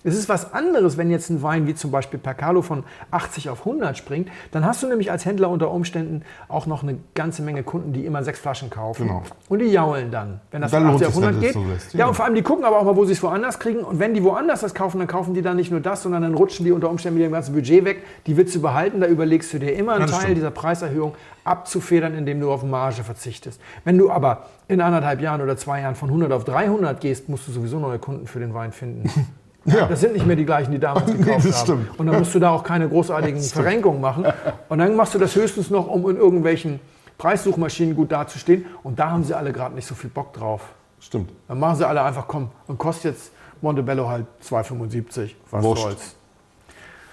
[0.07, 3.59] Es ist was anderes, wenn jetzt ein Wein wie zum Beispiel Percalo von 80 auf
[3.65, 4.29] 100 springt.
[4.51, 8.05] Dann hast du nämlich als Händler unter Umständen auch noch eine ganze Menge Kunden, die
[8.05, 9.07] immer sechs Flaschen kaufen.
[9.07, 9.23] Genau.
[9.49, 11.81] Und die jaulen dann, wenn das Dann von lohnt 80 auf sich's, 100 wenn geht.
[11.91, 11.97] so.
[11.97, 12.07] Ja, Ja.
[12.07, 13.79] und vor allem die gucken aber auch mal, wo sie es woanders kriegen.
[13.79, 16.35] Und wenn die woanders das kaufen, dann kaufen die dann nicht nur das, sondern dann
[16.35, 18.03] rutschen die unter Umständen mit dem ganzen Budget weg.
[18.27, 22.39] Die willst du behalten, da überlegst du dir immer einen Teil dieser Preiserhöhung abzufedern, indem
[22.39, 23.59] du auf Marge verzichtest.
[23.83, 27.45] Wenn du aber in anderthalb Jahren oder zwei Jahren von 100 auf 300 gehst, musst
[27.47, 29.09] du sowieso neue Kunden für den Wein finden.
[29.67, 29.85] Ja.
[29.85, 31.63] Das sind nicht mehr die gleichen, die damals Nee, gekauft das haben.
[31.83, 31.99] stimmt.
[31.99, 34.25] Und dann musst du da auch keine großartigen Verrenkungen machen.
[34.69, 36.79] Und dann machst du das höchstens noch, um in irgendwelchen
[37.17, 38.65] Preissuchmaschinen gut dazustehen.
[38.83, 40.61] Und da haben sie alle gerade nicht so viel Bock drauf.
[40.99, 41.29] Stimmt.
[41.47, 45.31] Dann machen sie alle einfach, komm, und kostet jetzt Montebello halt 2,75.
[45.51, 45.83] Was Wurscht.
[45.83, 46.15] soll's.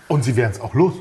[0.08, 0.94] Und sie werden es auch los.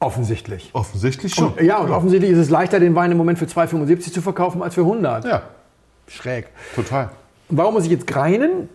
[0.00, 0.70] Offensichtlich.
[0.74, 1.52] Offensichtlich schon.
[1.54, 4.62] Und, ja, und offensichtlich ist es leichter, den Wein im Moment für 2,75 zu verkaufen
[4.62, 5.24] als für 100.
[5.24, 5.42] Ja,
[6.06, 6.46] Schräg.
[6.76, 7.10] total.
[7.48, 8.68] Warum muss ich jetzt greinen?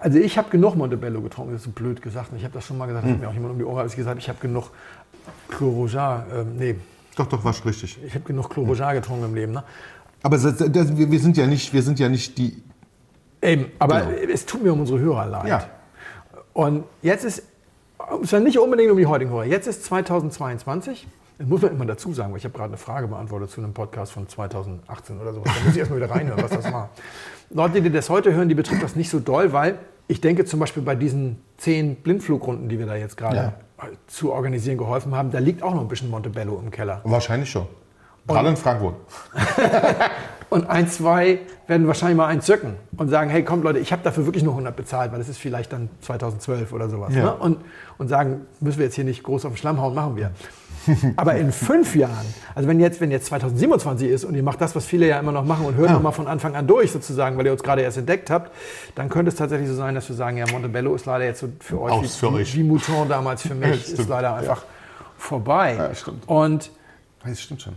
[0.00, 2.30] Also ich habe genug Montebello getrunken, das ist so blöd gesagt.
[2.36, 3.96] Ich habe das schon mal gesagt, hat mir auch jemand um die Ohren als ich
[3.96, 4.70] gesagt, ich habe genug
[5.48, 6.74] Clos Rougeat, ähm, nee,
[7.16, 7.98] Doch, doch, war schon richtig.
[8.04, 9.52] ich habe genug Clos Rougeat getrunken im Leben.
[9.52, 9.62] Ne?
[10.22, 12.62] Aber das, das, wir, sind ja nicht, wir sind ja nicht die.
[13.42, 14.32] Eben, aber Genau.
[14.32, 15.48] es tut mir um unsere Hörer leid.
[15.48, 15.66] Ja.
[16.52, 17.42] Und jetzt ist,
[18.22, 21.06] es war nicht unbedingt um die heutigen Hörer, jetzt ist 2022.
[21.40, 23.72] Das muss man immer dazu sagen, weil ich habe gerade eine Frage beantwortet zu einem
[23.72, 25.40] Podcast von 2018 oder so.
[25.40, 26.90] Da muss ich erstmal wieder reinhören, was das war.
[27.48, 30.60] Leute, die das heute hören, die betrifft das nicht so doll, weil ich denke zum
[30.60, 33.52] Beispiel bei diesen zehn Blindflugrunden, die wir da jetzt gerade Ja.
[34.06, 37.00] zu organisieren geholfen haben, da liegt auch noch ein bisschen Montebello im Keller.
[37.04, 37.66] Wahrscheinlich schon.
[38.26, 38.96] Gerade in Frankfurt.
[40.50, 41.38] Und ein, zwei
[41.68, 44.52] werden wahrscheinlich mal einen zücken und sagen, hey, kommt Leute, ich habe dafür wirklich nur
[44.54, 47.14] 100 bezahlt, weil das ist vielleicht dann 2012 oder sowas.
[47.14, 47.22] Ja.
[47.22, 47.34] Ne?
[47.36, 47.58] Und,
[47.98, 50.32] und sagen, müssen wir jetzt hier nicht groß auf den Schlamm hauen, machen wir.
[51.16, 54.74] Aber in fünf Jahren, also wenn jetzt, wenn jetzt 2027 ist und ihr macht das,
[54.76, 57.36] was viele ja immer noch machen und hört noch mal von Anfang an durch sozusagen,
[57.38, 58.50] weil ihr uns gerade erst entdeckt habt,
[58.94, 61.48] dann könnte es tatsächlich so sein, dass wir sagen, ja, Montebello ist leider jetzt so
[61.60, 62.56] für euch, Aus wie, für euch.
[62.56, 64.64] wie Mouton damals für Ja, mich, ist leider einfach
[65.18, 65.74] vorbei.
[65.76, 66.28] Ja, stimmt.
[66.28, 66.70] Und
[67.24, 67.74] Das stimmt schon.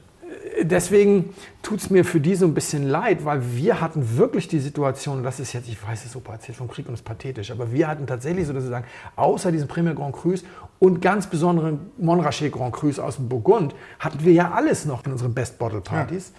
[0.61, 4.59] deswegen tut es mir für die so ein bisschen leid, weil wir hatten wirklich die
[4.59, 7.01] Situation, und das ist jetzt, ich weiß, es ist super erzählt vom Krieg und es
[7.01, 8.85] ist pathetisch, aber wir hatten tatsächlich so, dass wir sagen,
[9.15, 10.43] außer diesen Premier Grand Crus
[10.83, 15.13] und ganz besonderen Montrachet Grand Crus aus dem Burgund, hatten wir ja alles noch in
[15.13, 16.33] unseren Best Bottle Partys.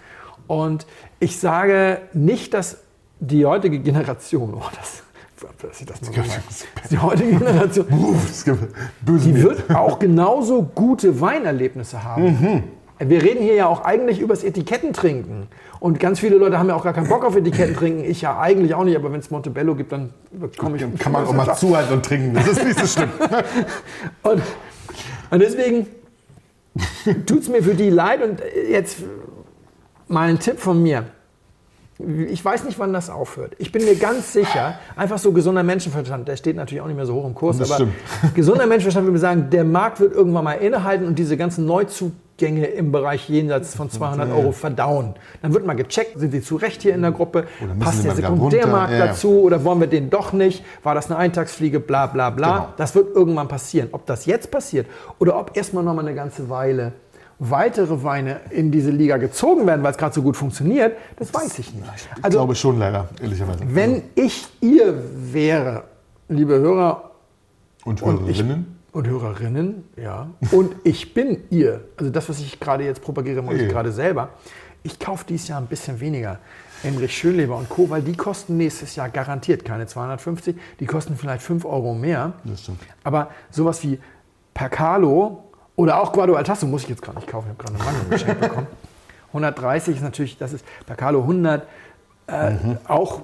[0.45, 0.85] Und
[1.19, 2.77] ich sage nicht, dass
[3.19, 5.01] die heutige Generation, oh, das,
[5.59, 7.87] dass ich das mal so die heutige Generation,
[9.01, 12.63] die wird auch genauso gute Weinerlebnisse haben.
[12.99, 15.47] Wir reden hier ja auch eigentlich übers Etikettentrinken.
[15.79, 18.05] Und ganz viele Leute haben ja auch gar keinen Bock auf Etikettentrinken.
[18.05, 20.11] Ich ja eigentlich auch nicht, aber wenn es Montebello gibt, dann
[20.57, 20.99] komme ich.
[20.99, 22.33] Kann man auch mal zuhalten und trinken.
[22.33, 23.09] Das ist nicht so schlimm.
[24.23, 24.41] Und,
[25.31, 25.87] und deswegen
[27.25, 28.21] tut es mir für die leid.
[28.23, 28.97] Und jetzt
[30.07, 31.05] mal ein Tipp von mir.
[32.27, 33.53] Ich weiß nicht, wann das aufhört.
[33.57, 37.05] Ich bin mir ganz sicher, einfach so gesunder Menschenverstand, der steht natürlich auch nicht mehr
[37.05, 38.35] so hoch im Kurs, Das aber stimmt.
[38.35, 42.11] gesunder Menschenverstand würde mir sagen, der Markt wird irgendwann mal innehalten und diese ganzen Neuzugänge
[42.41, 45.15] im Bereich jenseits von 200 Euro verdauen.
[45.41, 48.03] Dann wird mal gecheckt, sind sie zu Recht hier in der Gruppe, Oder müssen passt
[48.03, 48.91] der Sekundärmarkt?
[48.91, 49.05] Ja, ja.
[49.07, 52.57] dazu oder wollen wir den doch nicht, war das eine Eintagsfliege, bla bla bla.
[52.57, 52.67] Genau.
[52.77, 53.89] Das wird irgendwann passieren.
[53.93, 54.87] Ob das jetzt passiert
[55.19, 56.93] oder ob erstmal noch mal eine ganze Weile
[57.39, 61.59] weitere Weine in diese Liga gezogen werden, weil es gerade so gut funktioniert, das weiß
[61.59, 61.87] ich nicht.
[61.95, 63.59] Ich Also glaube schon leider, ehrlicherweise.
[63.67, 64.93] wenn ich ihr
[65.33, 65.83] wäre,
[66.29, 67.11] liebe Hörer
[67.83, 68.74] Und und ich Hörerinnen?
[68.95, 73.57] Und Hörerinnen, ja, und ich bin ihr, also das, was ich gerade jetzt propagiere, mache
[73.57, 74.29] ich gerade selber.
[74.83, 76.39] Ich kaufe dieses Jahr ein bisschen weniger
[76.81, 81.41] Emrich Schönleber und Co., weil die kosten nächstes Jahr garantiert keine 250, die kosten vielleicht
[81.41, 82.33] 5 Euro mehr.
[82.45, 82.79] Das stimmt.
[83.03, 83.99] Aber sowas wie
[84.53, 85.43] Percalo
[85.75, 88.09] oder auch Guado Altasso muss ich jetzt gerade nicht kaufen, ich habe gerade eine Mangel
[88.11, 88.67] geschenkt bekommen.
[89.27, 91.67] 130 ist natürlich, das ist Percalo 100,
[92.27, 92.53] äh,
[92.87, 93.23] auch äh,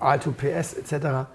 [0.00, 1.30] Alto PS etc.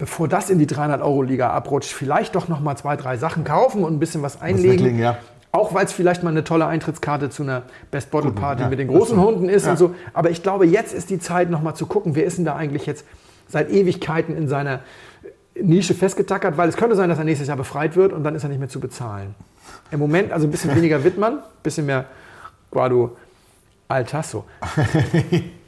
[0.00, 3.44] Bevor das in die 300 Euro Liga abrutscht, vielleicht doch noch mal zwei, drei Sachen
[3.44, 4.98] kaufen und ein bisschen was einlegen.
[4.98, 5.18] ja.
[5.52, 8.78] Auch weil es vielleicht mal eine tolle Eintrittskarte zu einer Best Bottle Party ja, mit
[8.78, 9.22] den großen stimmt.
[9.26, 9.72] Hunden ist Ja.
[9.72, 9.94] und so.
[10.14, 12.86] Aber ich glaube, jetzt ist die Zeit, nochmal zu gucken, wer ist denn da eigentlich
[12.86, 13.04] jetzt
[13.48, 14.80] seit Ewigkeiten in seiner
[15.60, 18.42] Nische festgetackert, weil es könnte sein, dass er nächstes Jahr befreit wird und dann ist
[18.44, 19.34] er nicht mehr zu bezahlen.
[19.90, 22.06] Im Moment also ein bisschen weniger Wittmann, ein bisschen mehr
[22.70, 23.16] Guado
[23.88, 24.44] Altasso.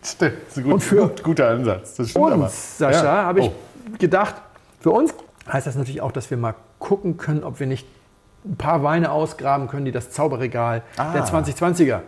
[0.04, 0.64] Stimmt, das ist ein
[0.96, 1.96] gut, guter Ansatz.
[1.96, 2.44] Das stimmt aber.
[2.44, 3.24] uns, Sascha, Ja.
[3.24, 3.52] habe ich Oh.
[3.98, 4.34] Gedacht,
[4.80, 5.14] für uns
[5.50, 7.86] heißt das natürlich auch, dass wir mal gucken können, ob wir nicht
[8.44, 11.12] ein paar Weine ausgraben können, die das Zauberregal Ah.
[11.12, 12.00] der 2020er äh,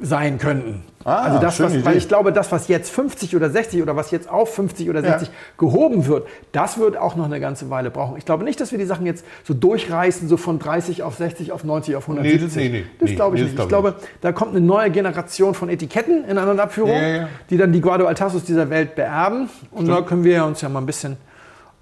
[0.00, 0.82] sein könnten.
[1.04, 4.10] Ah, also das, was, weil ich glaube, das, was jetzt 50 oder 60 oder was
[4.12, 5.18] jetzt auf 50 oder Ja.
[5.18, 8.16] 60 gehoben wird, das wird auch noch eine ganze Weile brauchen.
[8.16, 11.50] Ich glaube nicht, dass wir die Sachen jetzt so durchreißen, so von 30 auf 60,
[11.52, 12.42] auf 90, auf 170.
[12.48, 13.58] das- nee, nee, das nee, glaube ich nee, nicht.
[13.60, 17.28] Ich glaube da kommt eine neue Generation von Etiketten in anderen Abführungen, Ja, ja.
[17.50, 19.48] die dann die Guado Altassos dieser Welt beerben.
[19.72, 21.16] Und da können wir uns ja mal ein bisschen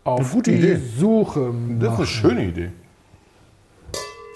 [0.05, 0.78] auf die Idee.
[0.99, 1.97] Suche Das ist machen.
[1.99, 2.70] eine schöne Idee.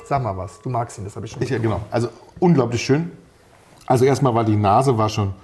[0.07, 1.43] Sag mal was, du magst ihn, das habe ich schon.
[1.43, 1.81] Ich, ja, genau.
[1.91, 3.11] Also unglaublich schön.
[3.87, 5.35] Also erstmal war die Nase war schon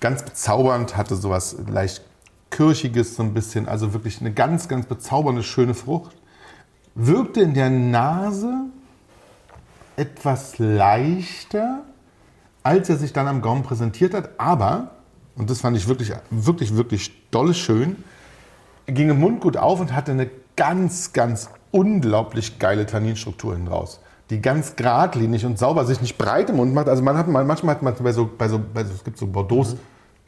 [0.00, 2.02] ganz bezaubernd, hatte sowas leicht
[2.50, 6.16] kirchiges so ein bisschen, also wirklich eine ganz, ganz bezaubernde, schöne Frucht.
[6.94, 8.64] Wirkte in der Nase
[9.96, 11.82] etwas leichter,
[12.62, 14.92] als er sich dann am Gaumen präsentiert hat, aber,
[15.36, 18.02] und das fand ich wirklich, wirklich, wirklich dolle schön,
[18.86, 24.00] ging im Mund gut auf und hatte eine ganz, ganz unglaublich geile Tanninstruktur hinten raus.
[24.30, 26.88] Die ganz geradlinig und sauber sich nicht breit im Mund macht.
[26.88, 29.16] Also man hat mal, manchmal hat man bei so, bei so, bei so es gibt
[29.18, 29.64] so Bordeaux,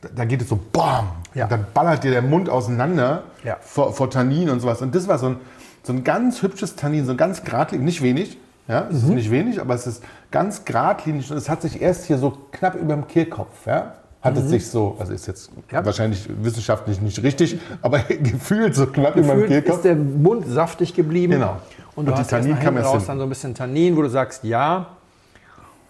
[0.00, 1.08] da, da geht es so BAM!
[1.34, 1.44] Ja.
[1.44, 3.56] Und dann ballert dir der Mund auseinander Ja.
[3.60, 4.80] vor, vor Tannin und sowas.
[4.80, 5.36] Und das war so ein,
[5.82, 8.38] so ein ganz hübsches Tannin, so ein ganz geradlinig, nicht wenig.
[8.68, 12.04] Ja, es ist nicht wenig, aber es ist ganz geradlinig und es hat sich erst
[12.04, 15.84] hier so knapp über dem Kehlkopf, ja, hat es sich so, also ist jetzt Ja.
[15.84, 19.76] wahrscheinlich wissenschaftlich nicht richtig, aber gefühlt so knapp über dem Gefühlt Kehlkopf.
[19.76, 21.32] ist der Mund saftig geblieben.
[21.32, 21.56] Genau.
[22.00, 24.08] Und du Und die hast erst Tannin raus dann so ein bisschen Tannin, wo du
[24.08, 24.86] sagst, ja,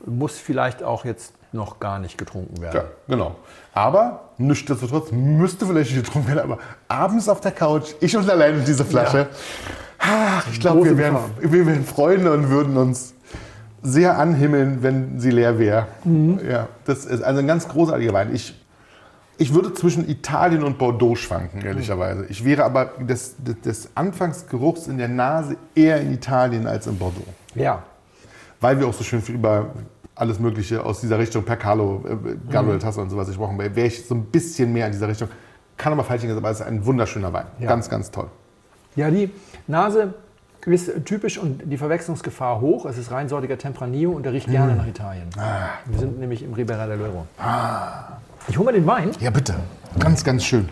[0.04, 2.76] muss vielleicht auch jetzt noch gar nicht getrunken werden.
[2.76, 3.36] Ja, genau.
[3.72, 6.58] Aber nichtsdestotrotz müsste vielleicht nicht getrunken werden, aber
[6.88, 9.28] abends auf der Couch, ich und allein in diese Flasche.
[9.98, 13.14] Ah, ich glaube, wir wären, wir wären Freunde und würden uns
[13.82, 15.86] sehr anhimmeln, wenn sie leer wäre.
[16.04, 16.40] Mhm.
[16.48, 18.34] Ja, das ist also ein ganz großartiger Wein.
[18.34, 18.59] Ich,
[19.40, 22.26] ich würde zwischen Italien und Bordeaux schwanken, ehrlicherweise.
[22.28, 26.98] Ich wäre aber des, des, des Anfangsgeruchs in der Nase eher in Italien als in
[26.98, 27.24] Bordeaux.
[27.54, 27.82] Ja.
[28.60, 29.70] Weil wir auch so schön viel über
[30.14, 32.40] alles Mögliche aus dieser Richtung, Percalo, äh, Mhm.
[32.50, 35.28] Gabriel Tasse und sowas gesprochen wäre ich so ein bisschen mehr in dieser Richtung.
[35.78, 37.46] Kann aber falsch sein, aber es ist ein wunderschöner Wein.
[37.58, 37.68] Ja.
[37.68, 38.26] Ganz, ganz toll.
[38.96, 39.30] Ja, die
[39.66, 40.12] Nase
[40.66, 42.84] ist typisch und die Verwechslungsgefahr hoch.
[42.84, 44.50] Es ist reinsortiger Tempranillo und der riecht Mm.
[44.50, 45.30] gerne nach Italien.
[45.38, 45.68] Ah.
[45.86, 47.26] Wir sind nämlich im Ribera del Duero.
[48.48, 49.10] Ich hole mal den Wein.
[49.20, 49.54] Ja, bitte.
[49.98, 50.68] Ganz, ganz schön.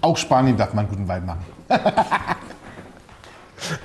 [0.00, 1.44] Auch Spanien darf man guten Wein machen.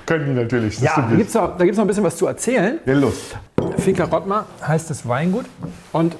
[0.06, 0.74] Können die natürlich.
[0.74, 2.78] das Ja, da gibt es noch, da gibt's noch ein bisschen was zu erzählen.
[2.84, 3.34] Ja, los.
[3.78, 5.46] Finca Rottmar heißt das Weingut.
[5.92, 6.16] Und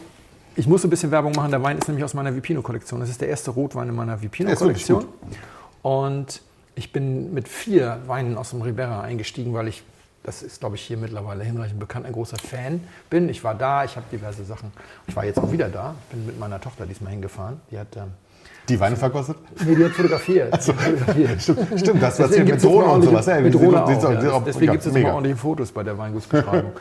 [0.57, 1.51] ich muss ein bisschen Werbung machen.
[1.51, 3.01] Der Wein ist nämlich aus meiner Vipino-Kollektion.
[3.01, 5.05] Das ist der erste Rotwein in meiner Vipino-Kollektion.
[5.83, 6.43] Und
[6.75, 9.83] ich bin mit vier Weinen aus dem Ribera eingestiegen, weil ich,
[10.23, 13.29] das ist glaube ich hier mittlerweile hinreichend bekannt, ein großer Fan bin.
[13.29, 14.73] Ich war da, ich habe diverse Sachen.
[15.07, 17.61] Ich war jetzt auch wieder da, bin mit meiner Tochter diesmal hingefahren.
[17.71, 18.09] Die hat, ähm,
[18.69, 19.37] Die Weine verkostet?
[19.65, 20.63] nee, die hat fotografiert.
[20.63, 21.43] fotografiert.
[21.43, 23.27] Stimmt, stimmt das, was hier mit Drohne und sowas.
[23.27, 24.41] Ja, Mit Drohne auch, die- ja.
[24.41, 25.09] Deswegen gibt es mega.
[25.13, 26.73] ordentliche Fotos bei der Weingutsbeschreibung.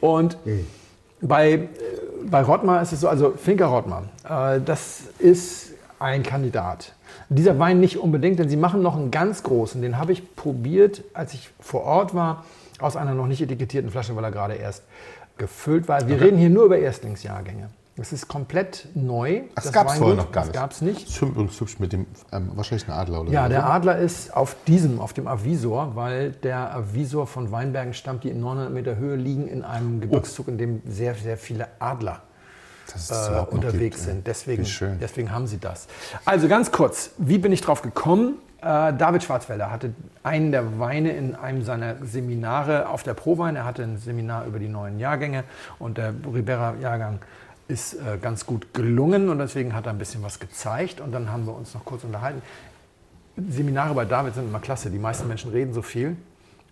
[0.00, 0.36] Und
[1.20, 1.68] bei, äh,
[2.28, 6.92] bei Rottmar ist es so, also Finca Rottmar, äh, das ist ein Kandidat.
[7.28, 9.80] Dieser Wein nicht unbedingt, denn sie machen noch einen ganz großen.
[9.82, 12.44] Den habe ich probiert, als ich vor Ort war,
[12.80, 14.82] aus einer noch nicht etikettierten Flasche, weil er gerade erst
[15.38, 16.06] gefüllt war.
[16.08, 17.70] Wir reden hier nur über Erstlingsjahrgänge.
[17.96, 19.42] Das ist komplett neu.
[19.54, 20.60] Ach, das gab es vorher noch gar Das nicht.
[20.60, 21.08] gab es nicht.
[21.08, 24.54] Das übrigens hübsch mit dem, ähm, wahrscheinlich ein Adler oder Ja, der Adler ist auf
[24.66, 29.16] diesem, auf dem Avisor, weil der Avisor von Weinbergen stammt, die in 900 Meter Höhe
[29.16, 32.20] liegen, in einem Gebirgszug, in dem sehr, sehr viele Adler
[33.10, 34.26] äh, unterwegs gibt, sind.
[34.26, 34.66] Deswegen,
[35.00, 35.86] deswegen haben sie das.
[36.26, 38.34] Also ganz kurz, wie bin ich drauf gekommen?
[38.66, 39.94] Äh, David Schwarzwälder hatte
[40.24, 43.54] einen der Weine in einem seiner Seminare auf der Prowein.
[43.54, 45.44] Er hatte ein Seminar über die neuen Jahrgänge
[45.78, 47.20] und der Ribera-Jahrgang
[47.68, 51.30] ist äh, ganz gut gelungen und deswegen hat er ein bisschen was gezeigt und dann
[51.30, 52.42] haben wir uns noch kurz unterhalten.
[53.36, 54.90] Seminare bei David sind immer klasse.
[54.90, 56.16] Die meisten Menschen reden so viel.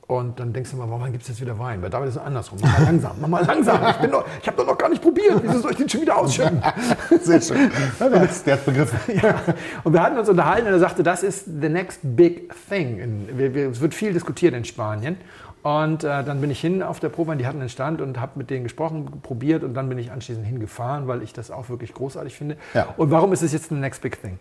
[0.06, 1.80] Und dann denkst du mal, warum gibt es jetzt wieder Wein?
[1.80, 2.58] Bei David ist es andersrum.
[2.60, 3.80] Mach mal langsam, mach mal langsam.
[3.88, 5.40] Ich, bin ich habe doch noch gar nicht probiert.
[5.42, 6.62] Wieso soll ich den schon wieder ausschütten?
[7.22, 7.70] Sehr schön.
[7.98, 8.98] Der hat hat's begriffen.
[9.22, 9.40] ja.
[9.82, 12.98] Und wir hatten uns unterhalten und er sagte, das ist the next big thing.
[12.98, 15.16] In, wir, wir, es wird viel diskutiert in Spanien.
[15.62, 18.32] Und äh, dann bin ich hin auf der Probe, die hatten einen Stand und habe
[18.34, 21.94] mit denen gesprochen, probiert und dann bin ich anschließend hingefahren, weil ich das auch wirklich
[21.94, 22.58] großartig finde.
[22.74, 22.88] Ja.
[22.98, 24.38] Und warum ist es jetzt the next big thing?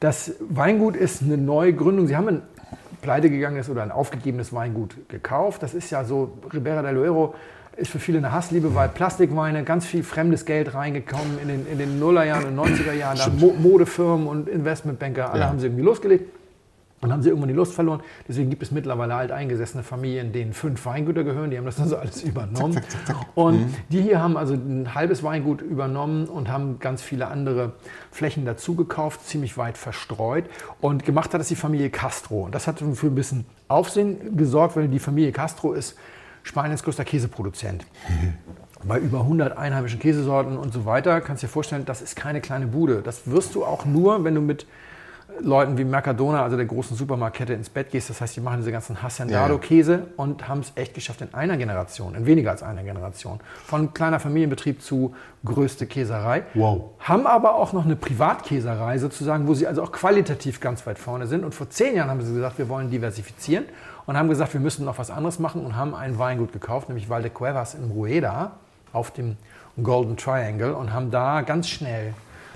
[0.00, 2.08] Das Weingut ist eine neue Gründung.
[2.08, 2.42] Sie haben in
[3.02, 5.62] pleite gegangen ist oder ein aufgegebenes Weingut gekauft.
[5.62, 7.34] Das ist ja so, Ribera del Duero
[7.76, 11.78] ist für viele eine Hassliebe, weil Plastikweine, ganz viel fremdes Geld reingekommen in den, in
[11.78, 13.18] den Nullerjahren und 90er Jahren.
[13.18, 15.48] Da Mo Modefirmen und Investmentbanker, alle Ja.
[15.48, 16.30] haben sie irgendwie losgelegt.
[17.02, 18.00] Und haben sie irgendwann die Lust verloren.
[18.28, 21.50] Deswegen gibt es mittlerweile alteingesessene Familien, denen fünf Weingüter gehören.
[21.50, 22.80] Die haben das dann so alles übernommen.
[23.34, 27.72] Und die hier haben also ein halbes Weingut übernommen und haben ganz viele andere
[28.12, 30.44] Flächen dazu gekauft, ziemlich weit verstreut.
[30.80, 32.44] Und gemacht hat das die Familie Castro.
[32.44, 35.96] Und das hat für ein bisschen Aufsehen gesorgt, weil die Familie Castro ist
[36.44, 37.84] Spaniens größter Käseproduzent
[38.84, 41.20] bei über 100 einheimischen Käsesorten und so weiter.
[41.20, 43.02] Kannst dir vorstellen, das ist keine kleine Bude.
[43.02, 44.66] Das wirst du auch nur, wenn du mit
[45.40, 48.10] Leuten wie Mercadona, also der großen Supermarktkette, ins Bett gehst.
[48.10, 49.02] Das heißt, die machen diese ganzen
[49.98, 50.06] Ja, ja.
[50.16, 53.40] Und haben es echt geschafft in einer Generation, in weniger als einer Generation.
[53.64, 55.14] Von kleiner Familienbetrieb zu
[55.44, 56.44] größte Käserei.
[56.54, 56.90] Wow.
[57.00, 61.26] Haben aber auch noch eine Privatkäserei sozusagen, wo sie also auch qualitativ ganz weit vorne
[61.26, 61.44] sind.
[61.44, 63.64] Und vor zehn Jahren haben sie gesagt, wir wollen diversifizieren
[64.06, 67.08] und haben gesagt, wir müssen noch was anderes machen und haben ein Weingut gekauft, nämlich
[67.08, 68.52] Valdecuevas in Rueda
[68.92, 69.36] auf dem
[69.82, 72.14] Golden Triangle und haben da ganz schnell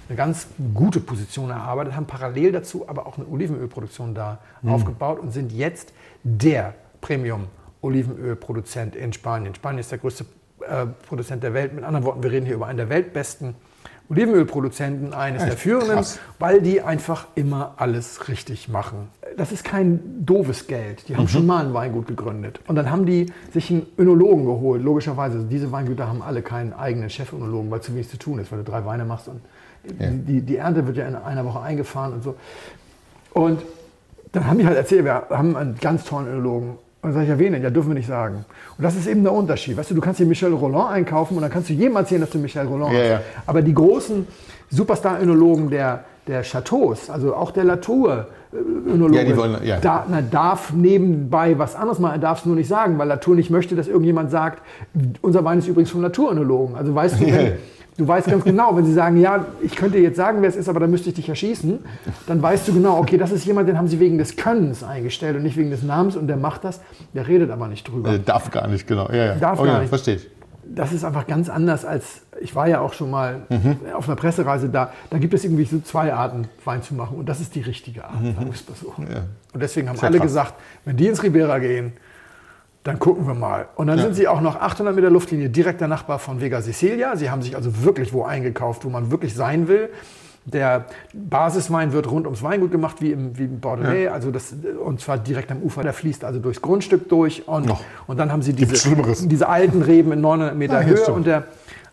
[0.08, 5.32] eine ganz gute Position erarbeitet, haben parallel dazu aber auch eine Olivenölproduktion da aufgebaut und
[5.32, 5.92] sind jetzt
[6.22, 9.54] der Premium-Olivenölproduzent in Spanien.
[9.54, 10.26] Spanien ist der größte
[10.60, 11.74] äh, Produzent der Welt.
[11.74, 13.54] Mit anderen Worten, wir reden hier über einen der weltbesten
[14.08, 16.20] Olivenölproduzenten, eines der führenden, krass.
[16.38, 19.08] weil die einfach immer alles richtig machen.
[19.36, 21.08] Das ist kein doofes Geld.
[21.08, 22.60] Die haben schon mal ein Weingut gegründet.
[22.68, 25.38] Und dann haben die sich einen Önologen geholt, logischerweise.
[25.38, 28.60] Also diese Weingüter haben alle keinen eigenen Chefönologen, weil zu wenig zu tun ist, weil
[28.60, 29.40] du drei Weine machst und
[29.98, 30.08] Ja.
[30.10, 32.34] die, die Ernte wird ja in einer Woche eingefahren und so.
[33.32, 33.60] Und
[34.32, 36.70] dann haben die halt erzählt, wir haben einen ganz tollen Önologen.
[36.70, 37.62] Und dann sage ich, ja, wen denn?
[37.62, 38.44] Ja, dürfen wir nicht sagen.
[38.76, 39.76] Und das ist eben der Unterschied.
[39.76, 42.30] Weißt du, du kannst hier Michel Roland einkaufen und dann kannst du jedem erzählen, dass
[42.30, 43.08] du Michel Roland Ja, hast.
[43.10, 43.20] ja.
[43.46, 44.26] Aber die großen
[44.70, 49.78] Superstar-Önologen der, der Chateaus, also auch der Latour-Önologe, Ja, die wollen- ja.
[49.78, 52.14] da, na, darf nebenbei was anderes machen.
[52.14, 54.62] Er darf es nur nicht sagen, weil Latour nicht möchte, dass irgendjemand sagt,
[55.22, 56.74] unser Wein ist übrigens vom Latour-Önologen.
[56.76, 57.52] Also weißt du, wenn,
[57.96, 60.68] du weißt ganz genau, wenn sie sagen, ja, ich könnte jetzt sagen, wer es ist,
[60.68, 61.78] aber dann müsste ich dich erschießen,
[62.26, 65.36] dann weißt du genau, okay, das ist jemand, den haben sie wegen des Könnens eingestellt
[65.36, 66.80] und nicht wegen des Namens und der macht das,
[67.14, 68.12] der redet aber nicht drüber.
[68.14, 69.08] Äh, darf gar nicht, genau.
[69.10, 69.34] Ja, ja.
[69.36, 69.88] Darf oh, gar ja, nicht.
[69.88, 70.28] Verstehe ich.
[70.68, 73.76] das ist einfach ganz anders als, ich war ja auch schon mal Mhm.
[73.94, 77.28] auf einer Pressereise da, da gibt es irgendwie so zwei Arten, Wein zu machen und
[77.28, 78.92] das ist die richtige Art, sagen wir es mal so.
[78.96, 79.06] Mhm.
[79.10, 79.22] Ja.
[79.54, 80.26] Und deswegen haben Sehr alle krass.
[80.26, 81.92] gesagt, wenn die ins Ribera gehen,
[82.86, 83.66] dann gucken wir mal.
[83.74, 84.04] Und dann Ja.
[84.04, 87.16] sind sie auch noch 800 Meter Luftlinie direkter Nachbar von Vega Sicilia.
[87.16, 89.88] Sie haben sich also wirklich wo eingekauft, wo man wirklich sein will.
[90.44, 95.00] Der Basiswein wird rund ums Weingut gemacht, wie im, wie im Bordelais, also das, und
[95.00, 95.82] zwar direkt am Ufer.
[95.82, 97.48] Der fließt also durchs Grundstück durch.
[97.48, 97.80] Und, Noch.
[98.06, 101.06] und dann haben sie diese, diese alten Reben in 900 Meter ja, Höhe.
[101.12, 101.42] Und der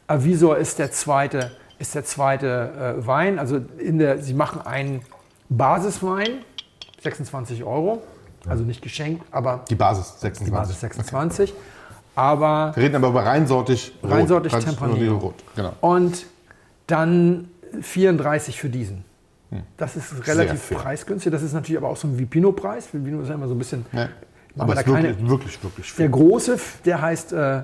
[0.06, 3.40] Avisor ist der zweite, ist der zweite äh, Wein.
[3.40, 5.02] Also in der, sie machen einen
[5.50, 6.30] Basiswein,
[7.02, 8.04] 26 Euro.
[8.48, 10.52] Also nicht geschenkt, aber Die Basis, die 26.
[10.54, 11.54] Basis 26.
[12.16, 14.12] Aber Wir reden aber über reinsortig rot.
[14.12, 15.18] reinsortig Tempranillo.
[15.18, 15.74] Rot, genau.
[15.82, 16.26] Und
[16.88, 17.50] dann
[17.82, 19.06] 34 für diesen.
[19.78, 21.32] Das ist relativ preisgünstig.
[21.32, 22.92] Das ist natürlich aber auch so ein Vipino-Preis.
[22.92, 23.86] Vipino ist ja immer so ein bisschen.
[23.94, 24.10] Ja.
[24.58, 26.10] Aber Aber ist keine- wirklich, wirklich, wirklich Der viel.
[26.10, 27.62] große, der heißt, äh,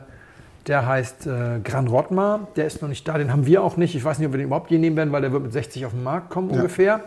[0.68, 2.48] der heißt äh, Gran Rotmar.
[2.56, 3.18] Der ist noch nicht da.
[3.18, 3.96] Den haben wir auch nicht.
[3.96, 5.86] Ich weiß nicht, ob wir den überhaupt je nehmen werden, weil der wird mit 60
[5.88, 7.02] auf den Markt kommen ungefähr.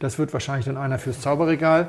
[0.00, 1.88] Das wird wahrscheinlich dann einer fürs Zauberregal.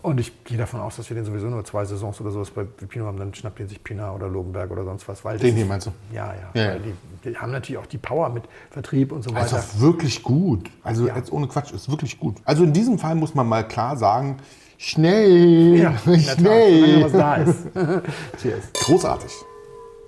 [0.00, 2.62] Und ich gehe davon aus, dass wir den sowieso nur zwei Saisons oder sowas bei
[2.78, 3.18] Vipino haben.
[3.18, 5.24] Dann schnappt den sich Pinar oder Logenberg oder sonst was.
[5.24, 5.90] Weil Den ist- hier meinst du?
[6.12, 6.72] Ja, Ja, ja.
[6.74, 6.78] ja.
[6.78, 6.94] Die,
[7.30, 9.64] die haben natürlich auch die Power mit Vertrieb und so Also weiter.
[9.78, 10.70] wirklich gut.
[10.84, 11.16] Also Ja.
[11.16, 12.36] jetzt ohne Quatsch, ist wirklich gut.
[12.44, 14.36] Also in diesem Fall muss man mal klar sagen,
[14.78, 16.80] schnell, Ja, Tat, schnell.
[17.00, 17.58] solange was da ist.
[18.42, 18.64] Cheers.
[18.84, 19.32] Großartig.